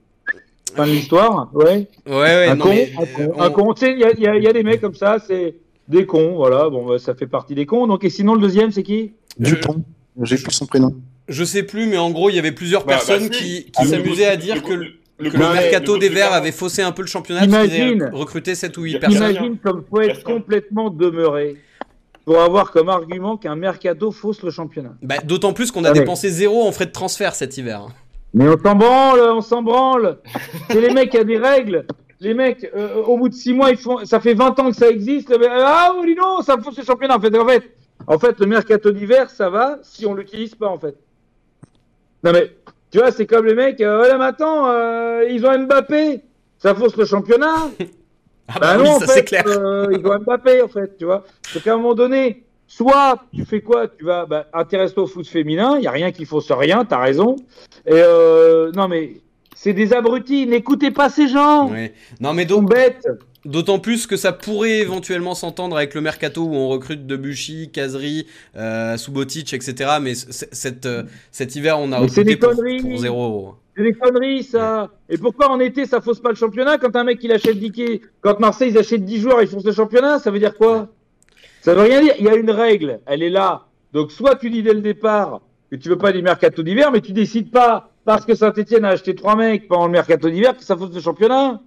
[0.74, 1.86] Fin de l'histoire, ouais.
[2.06, 3.74] ouais, ouais, un, non, con, mais, un con, euh, un on- con.
[3.74, 5.16] Tu sais, il y a, il y a- il y a des mecs comme ça,
[5.26, 5.56] c'est
[5.88, 6.68] des cons, voilà.
[6.68, 7.86] Bon, bah, ça fait partie des cons.
[7.86, 9.12] Donc, et sinon, le deuxième, c'est qui?
[9.38, 9.82] Dupont,
[10.22, 10.94] j'ai plus son prénom.
[11.28, 13.44] je sais plus, mais en gros, il y avait plusieurs Bah, personnes bah, si.
[13.44, 14.86] qui, qui Ah, s'amusaient à dire que, le-
[15.18, 18.10] le mercato des de Verts avait faussé un peu le championnat parce Imagine.
[18.12, 19.30] recruté 7 ou 8 personnes.
[19.30, 21.56] Imagine comme faut être complètement demeuré
[22.24, 24.94] pour avoir comme argument qu'un mercato fausse le championnat.
[25.02, 27.88] Bah, D'autant plus qu'on a Ah dépensé zéro en frais de transfert cet hiver.
[28.34, 30.18] Mais on s'en branle, on s'en branle.
[30.70, 31.86] C'est les mecs qui a des règles.
[32.20, 34.76] Les mecs, euh, au bout de six mois, ils font, ça fait 20 ans que
[34.76, 35.30] ça existe.
[35.38, 37.16] Mais, ah, dis donc, ça fausse le championnat.
[37.16, 37.62] En fait, en fait,
[38.06, 40.96] en fait, le mercato d'hiver, ça va si on l'utilise pas, en fait.
[42.24, 42.50] Non mais,
[42.90, 43.80] tu vois, c'est comme les mecs.
[43.80, 46.20] Euh, mais attends, euh, ils ont Mbappé.
[46.58, 47.68] Ça fausse le championnat.
[48.50, 49.44] Ah Bah bah oui, non, en ça fait, c'est clair.
[49.46, 51.22] euh, ils ont Mbappé, en fait, tu vois.
[51.52, 55.26] C'est qu'à un moment donné, soit tu fais quoi Tu vas bah, intéresser au foot
[55.28, 57.36] féminin, il n'y a rien qui fausse rien, t'as raison.
[57.84, 59.20] Et euh, non, mais
[59.60, 61.68] c'est des abrutis, n'écoutez pas ces gens.
[62.20, 63.04] Non mais donc, bêtes.
[63.44, 68.26] d'autant plus que ça pourrait éventuellement s'entendre avec le mercato où on recrute Debuchy, Kazri,
[68.56, 69.98] euh, Subotic, etc.
[70.00, 71.02] Mais cette, euh,
[71.32, 72.82] cet hiver, on a recruté des pour, conneries.
[72.82, 73.54] pour zéro euro.
[73.76, 74.90] C'est des conneries, ça.
[75.08, 77.72] Et pourquoi en été, ça fausse pas le championnat Quand un mec, il achète 10
[77.72, 80.88] quais- quand Marseille, ils achètent 10 joueurs, ils faussent le championnat, ça veut dire quoi?
[81.62, 82.14] Ça veut rien dire.
[82.20, 83.66] Il y a une règle, elle est là.
[83.92, 85.40] Donc, soit tu dis dès le départ
[85.70, 88.88] que tu veux pas du mercato d'hiver, mais tu décides pas, parce que Saint-Etienne a
[88.90, 91.60] acheté trois mecs pendant le mercato d'hiver, que ça fausse le championnat.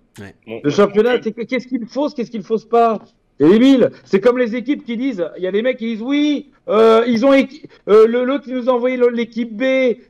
[0.64, 3.00] Le championnat, c'est que- qu'est-ce qu'il fausse, qu'est-ce qu'il fausse pas?
[3.40, 6.02] Et Emile, c'est comme les équipes qui disent, il y a des mecs qui disent
[6.04, 9.64] oui, euh, ils ont euh, le- l'autre qui nous a envoyé l'équipe B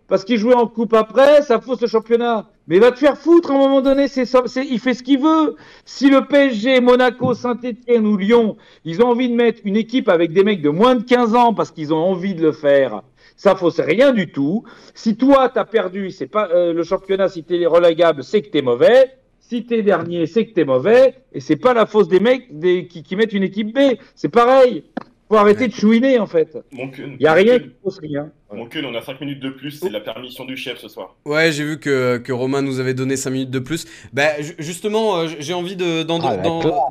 [0.10, 2.48] parce qu'il jouait en coupe après, ça fausse le championnat.
[2.68, 4.26] Mais va te faire foutre à un moment donné, c'est-
[4.70, 5.56] il fait ce qu'il veut.
[5.86, 10.34] Si le PSG, Monaco, Saint-Etienne ou Lyon, ils ont envie de mettre une équipe avec
[10.34, 13.02] des mecs de moins de 15 ans parce qu'ils ont envie de le faire,
[13.38, 14.64] ça fausse rien du tout.
[14.94, 18.62] Si toi t'as perdu, c'est pas euh, le championnat, si t'es relégable, c'est que t'es
[18.62, 19.12] mauvais.
[19.40, 21.16] Si t'es dernier, c'est que t'es mauvais.
[21.34, 23.80] Et c'est pas la fausse des mecs des, qui, qui mettent une équipe B.
[24.16, 24.84] C'est pareil.
[25.28, 26.58] Faut arrêter de chouiner en fait.
[26.74, 28.30] Mon Il y a rien mon qui fausse rien.
[28.54, 31.16] Mon Kun, on a 5 minutes de plus, c'est la permission du chef ce soir.
[31.26, 33.86] Ouais, j'ai vu que, que Romain nous avait donné 5 minutes de plus.
[34.12, 36.38] Bah, ju- justement, euh, j'ai envie de- Ah,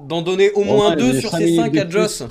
[0.07, 1.93] d'en- donner au moins il deux avait sur cinq ces minutes 5 de à plus.
[1.93, 2.25] Joss.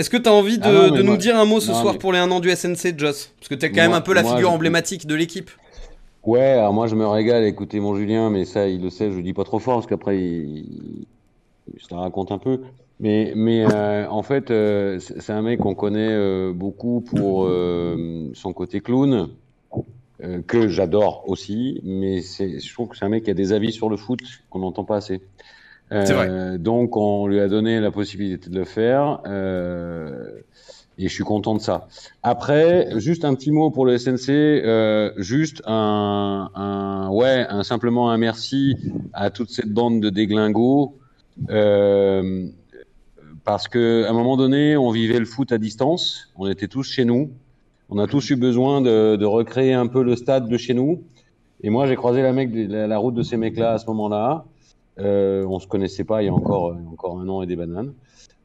[0.00, 1.70] Est-ce que tu as envie de, Ah non, de nous moi- dire un mot ce
[1.72, 3.32] non, soir mais- pour les 1 an du SNC, Joss?
[3.38, 5.50] Parce que t'es quand même un peu la figure je- emblématique de l'équipe.
[6.24, 9.10] Ouais, alors moi je me régale à écouter mon Julien, mais ça il le sait,
[9.10, 11.06] je le dis pas trop fort parce qu'après il,
[11.78, 12.60] se la raconte un peu.
[12.98, 17.46] Mais, mais euh, en fait, euh, c'est un mec qu'on connaît euh, beaucoup pour
[18.34, 19.28] son côté clown,
[20.46, 23.88] que j'adore aussi, mais je trouve que c'est un mec qui a des avis sur
[23.88, 24.20] le foot
[24.50, 25.20] qu'on n'entend pas assez.
[25.92, 29.20] Euh, donc on lui a donné la possibilité de le faire.
[29.26, 30.40] euh,
[30.98, 31.88] et je suis content de ça.
[32.22, 38.10] Après, juste un petit mot pour le SNC, euh, juste un, un, ouais, un, simplement
[38.10, 38.76] un merci
[39.14, 40.98] à toute cette bande de déglingos,
[41.48, 42.46] euh,
[43.44, 46.82] parce que à un moment donné, on vivait le foot à distance, on était tous
[46.84, 47.30] chez nous,
[47.88, 51.02] on a tous eu besoin de, de recréer un peu le stade de chez nous.
[51.62, 54.44] Et moi, j'ai croisé la, mec, la route de ces mecs-là à ce moment-là.
[55.00, 57.92] Euh, on se connaissait pas il y a encore, encore un an et des bananes.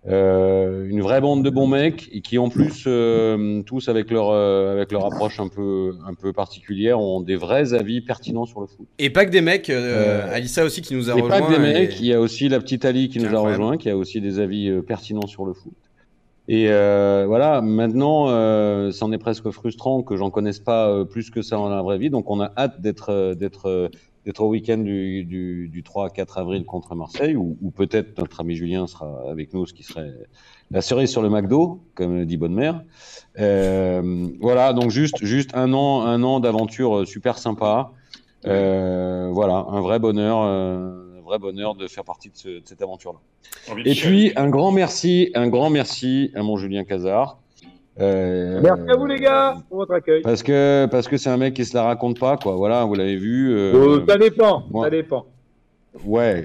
[0.08, 4.30] Euh, une vraie bande de bons mecs et qui en plus euh, tous avec leur
[4.30, 8.62] euh, avec leur approche un peu un peu particulière ont des vrais avis pertinents sur
[8.62, 8.86] le foot.
[9.00, 11.40] Et pas que des mecs, Alissa aussi qui nous a Et rejoint.
[11.40, 13.40] pas que des et- mecs, il y a aussi la petite Ali qui nous a
[13.40, 15.74] rejoint, qui a aussi des avis pertinents sur le foot.
[16.48, 18.28] Et voilà, maintenant,
[18.92, 22.12] c'en est presque frustrant que j'en connaisse pas plus que ça dans la vraie vie.
[22.12, 23.90] Donc, on a hâte d'être d'être
[24.26, 28.18] d'être au week-end du, du, du 3 à 4 avril contre Marseille, où, où peut-être
[28.18, 30.12] notre ami Julien sera avec nous, ce qui serait
[30.72, 32.82] la cerise sur le McDo, comme dit Bonne Mère.
[33.40, 37.92] Euh, voilà, donc juste juste un an un an d'aventure euh, super sympa.
[38.48, 42.62] Euh, voilà, un vrai bonheur, euh, un vrai bonheur de faire partie de, ce- de
[42.66, 43.20] cette aventure-là.
[43.86, 47.40] Et puis un grand merci, un grand merci à mon Julien Cazard.
[48.00, 50.22] Euh, Merci à vous les gars pour votre accueil.
[50.22, 52.56] Parce que parce que c'est un mec qui se la raconte pas, quoi.
[52.56, 53.52] Voilà, vous l'avez vu.
[53.54, 55.26] euh, Euh, ça dépend, moi- ça dépend.
[56.04, 56.44] Ouais,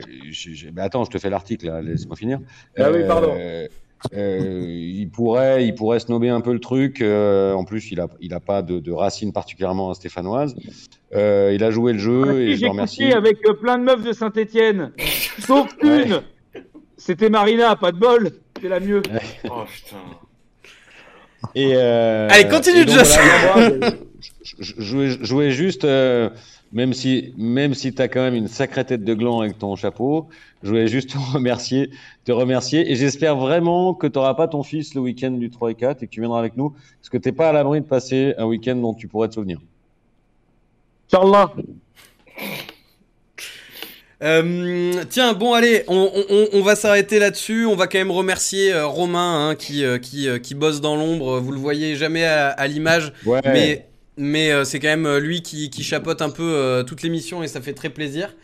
[0.73, 2.39] mais attends, je te fais l'article, laisse-moi finir.
[2.79, 3.33] Ah oui, pardon.
[4.13, 7.01] Il pourrait, il pourrait snober un peu le truc.
[7.03, 10.55] euh, en plus, il a, il a pas de, de racines particulièrement stéphanoises.
[11.15, 13.13] Euh, il a joué le jeu Ah, si, et je le remercie.
[13.13, 14.93] avec euh, plein de meufs de Saint-Etienne.
[15.41, 16.07] Sauf Ouais.
[16.07, 16.21] une.
[16.97, 18.31] C'était Marina, pas de bol.
[18.63, 19.03] C'est la mieux.
[19.51, 19.97] Oh putain.
[21.55, 23.17] Et euh, Allez, continue, donc, Joss.
[23.53, 23.71] voilà,
[24.61, 26.29] je, je- je voulais juste, euh,
[26.73, 29.75] même si, même si tu as quand même une sacrée tête de gland avec ton
[29.77, 30.29] chapeau,
[30.63, 31.91] je voulais juste te remercier,
[32.25, 32.91] te remercier.
[32.93, 36.03] Et j'espère vraiment que tu n'auras pas ton fils le week-end du 3 et 4
[36.03, 36.71] et que tu viendras avec nous,
[37.01, 39.59] parce que tu pas à l'abri de passer un week-end dont tu pourrais te souvenir.
[41.13, 41.53] Inch'Allah.
[44.23, 47.65] Euh, tiens, bon, allez, on, on- on va s'arrêter là-dessus.
[47.67, 51.41] On va quand même remercier euh, Romain hein, qui, euh, qui, qui bosse dans l'ombre.
[51.41, 53.41] Vous le voyez jamais à, à l'image, Ouais.
[53.45, 53.87] mais,
[54.19, 57.73] mais c'est quand même lui qui, qui chapeaute un peu toute l'émission et ça fait
[57.73, 58.35] très plaisir.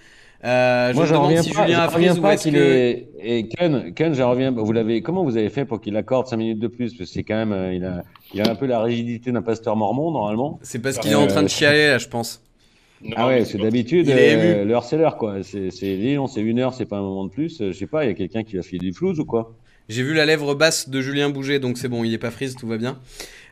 [0.43, 1.89] Je Moi, me j'en demande reviens si pas, Julien
[2.23, 2.59] ou est-ce qu'il que.
[2.59, 3.09] est.
[3.21, 4.53] Et Ken, Ken, j'en reviens.
[4.53, 5.03] Vous l'avez.
[5.03, 6.95] Comment vous avez fait pour qu'il accorde 5 minutes de plus?
[6.95, 7.73] Parce que c'est quand même.
[7.73, 8.03] il a,
[8.33, 10.59] il a un peu la rigidité d'un pasteur mormon normalement.
[10.63, 12.43] C'est parce qu'il est en train de chialer là, je pense.
[13.07, 15.37] Non, Ah ouais, c'est d'habitude, euh, l'heure c'est l'heure quoi.
[15.43, 17.61] C'est Lyon, c'est une heure, c'est pas un moment de plus.
[17.61, 19.55] Euh, Je sais pas, il y a quelqu'un qui va filer du flouze ou quoi?
[19.89, 22.57] J'ai vu la lèvre basse de Julien bouger, donc c'est bon, il est pas frise,
[22.57, 22.99] tout va bien.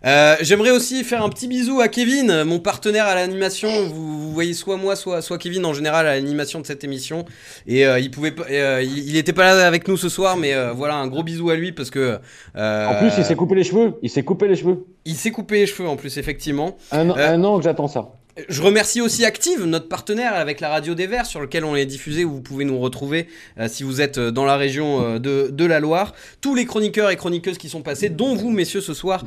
[0.04, 3.68] Euh, J'aimerais aussi faire un petit bisou à Kevin, mon partenaire à l'animation.
[3.86, 7.24] Vous, vous voyez soit moi, soit, soit Kevin en général à l'animation de cette émission.
[7.68, 8.34] Et euh, il pouvait,
[8.82, 11.54] il, il était pas là avec nous ce soir, mais voilà, un gros bisou à
[11.54, 12.18] lui parce que.
[12.56, 13.94] En plus, il s'est coupé les cheveux.
[14.02, 14.84] Il s'est coupé les cheveux.
[15.04, 16.76] il s'est coupé les cheveux en plus, effectivement.
[16.90, 18.10] Un an que j'attends ça.
[18.48, 21.86] Je remercie aussi Active, notre partenaire avec la radio des Verts, sur lequel on est
[21.86, 23.28] diffusé, où vous pouvez nous retrouver
[23.60, 26.14] euh, si vous êtes euh, dans la région euh, de, la Loire.
[26.40, 29.24] Tous les chroniqueurs et chroniqueuses qui sont passés, dont vous, messieurs, ce soir,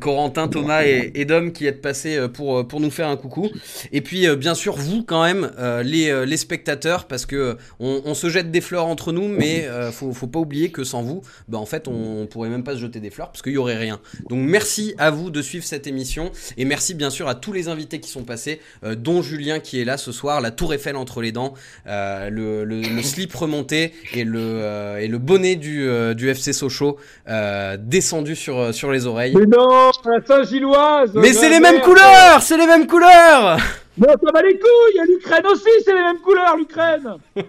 [0.00, 3.48] Corentin, Thomas et, Dom, qui êtes passés pour, pour nous faire un coucou.
[3.92, 5.50] Et puis, bien sûr, vous, quand même,
[5.84, 10.40] les, spectateurs, parce que on, se jette des fleurs entre nous, mais faut, faut pas
[10.40, 13.10] oublier que sans vous, bah, en fait, on, on pourrait même pas se jeter des
[13.10, 14.00] fleurs, parce qu'il y aurait rien.
[14.28, 17.68] Donc, merci à vous de suivre cette émission, et merci bien sûr à tous les
[17.68, 20.74] invités invités qui sont passés, euh, dont Julien qui est là ce soir, la Tour
[20.74, 21.54] Eiffel entre les dents,
[21.86, 26.28] euh, le, le, le slip remonté et le, euh, et le bonnet du, euh, du
[26.28, 29.34] FC Sochaux euh, descendu sur, sur les oreilles.
[29.34, 33.58] Mais non, la Saint-Gilloise Mais c'est les mêmes couleurs C'est les mêmes couleurs.
[33.98, 37.16] Non, ça va les couilles, il y a l'Ukraine aussi, c'est les mêmes couleurs, l'Ukraine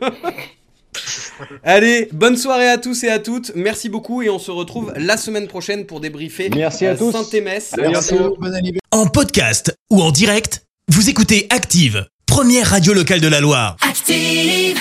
[1.64, 3.52] Allez, bonne soirée à tous et à toutes.
[3.56, 7.12] Merci beaucoup et on se retrouve la semaine prochaine pour débriefer Merci à tous.
[7.12, 7.74] Saint-Émès.
[7.78, 8.16] Merci.
[8.92, 13.78] En podcast ou en direct, vous écoutez Active, première radio locale de la Loire.
[13.82, 14.78] Active.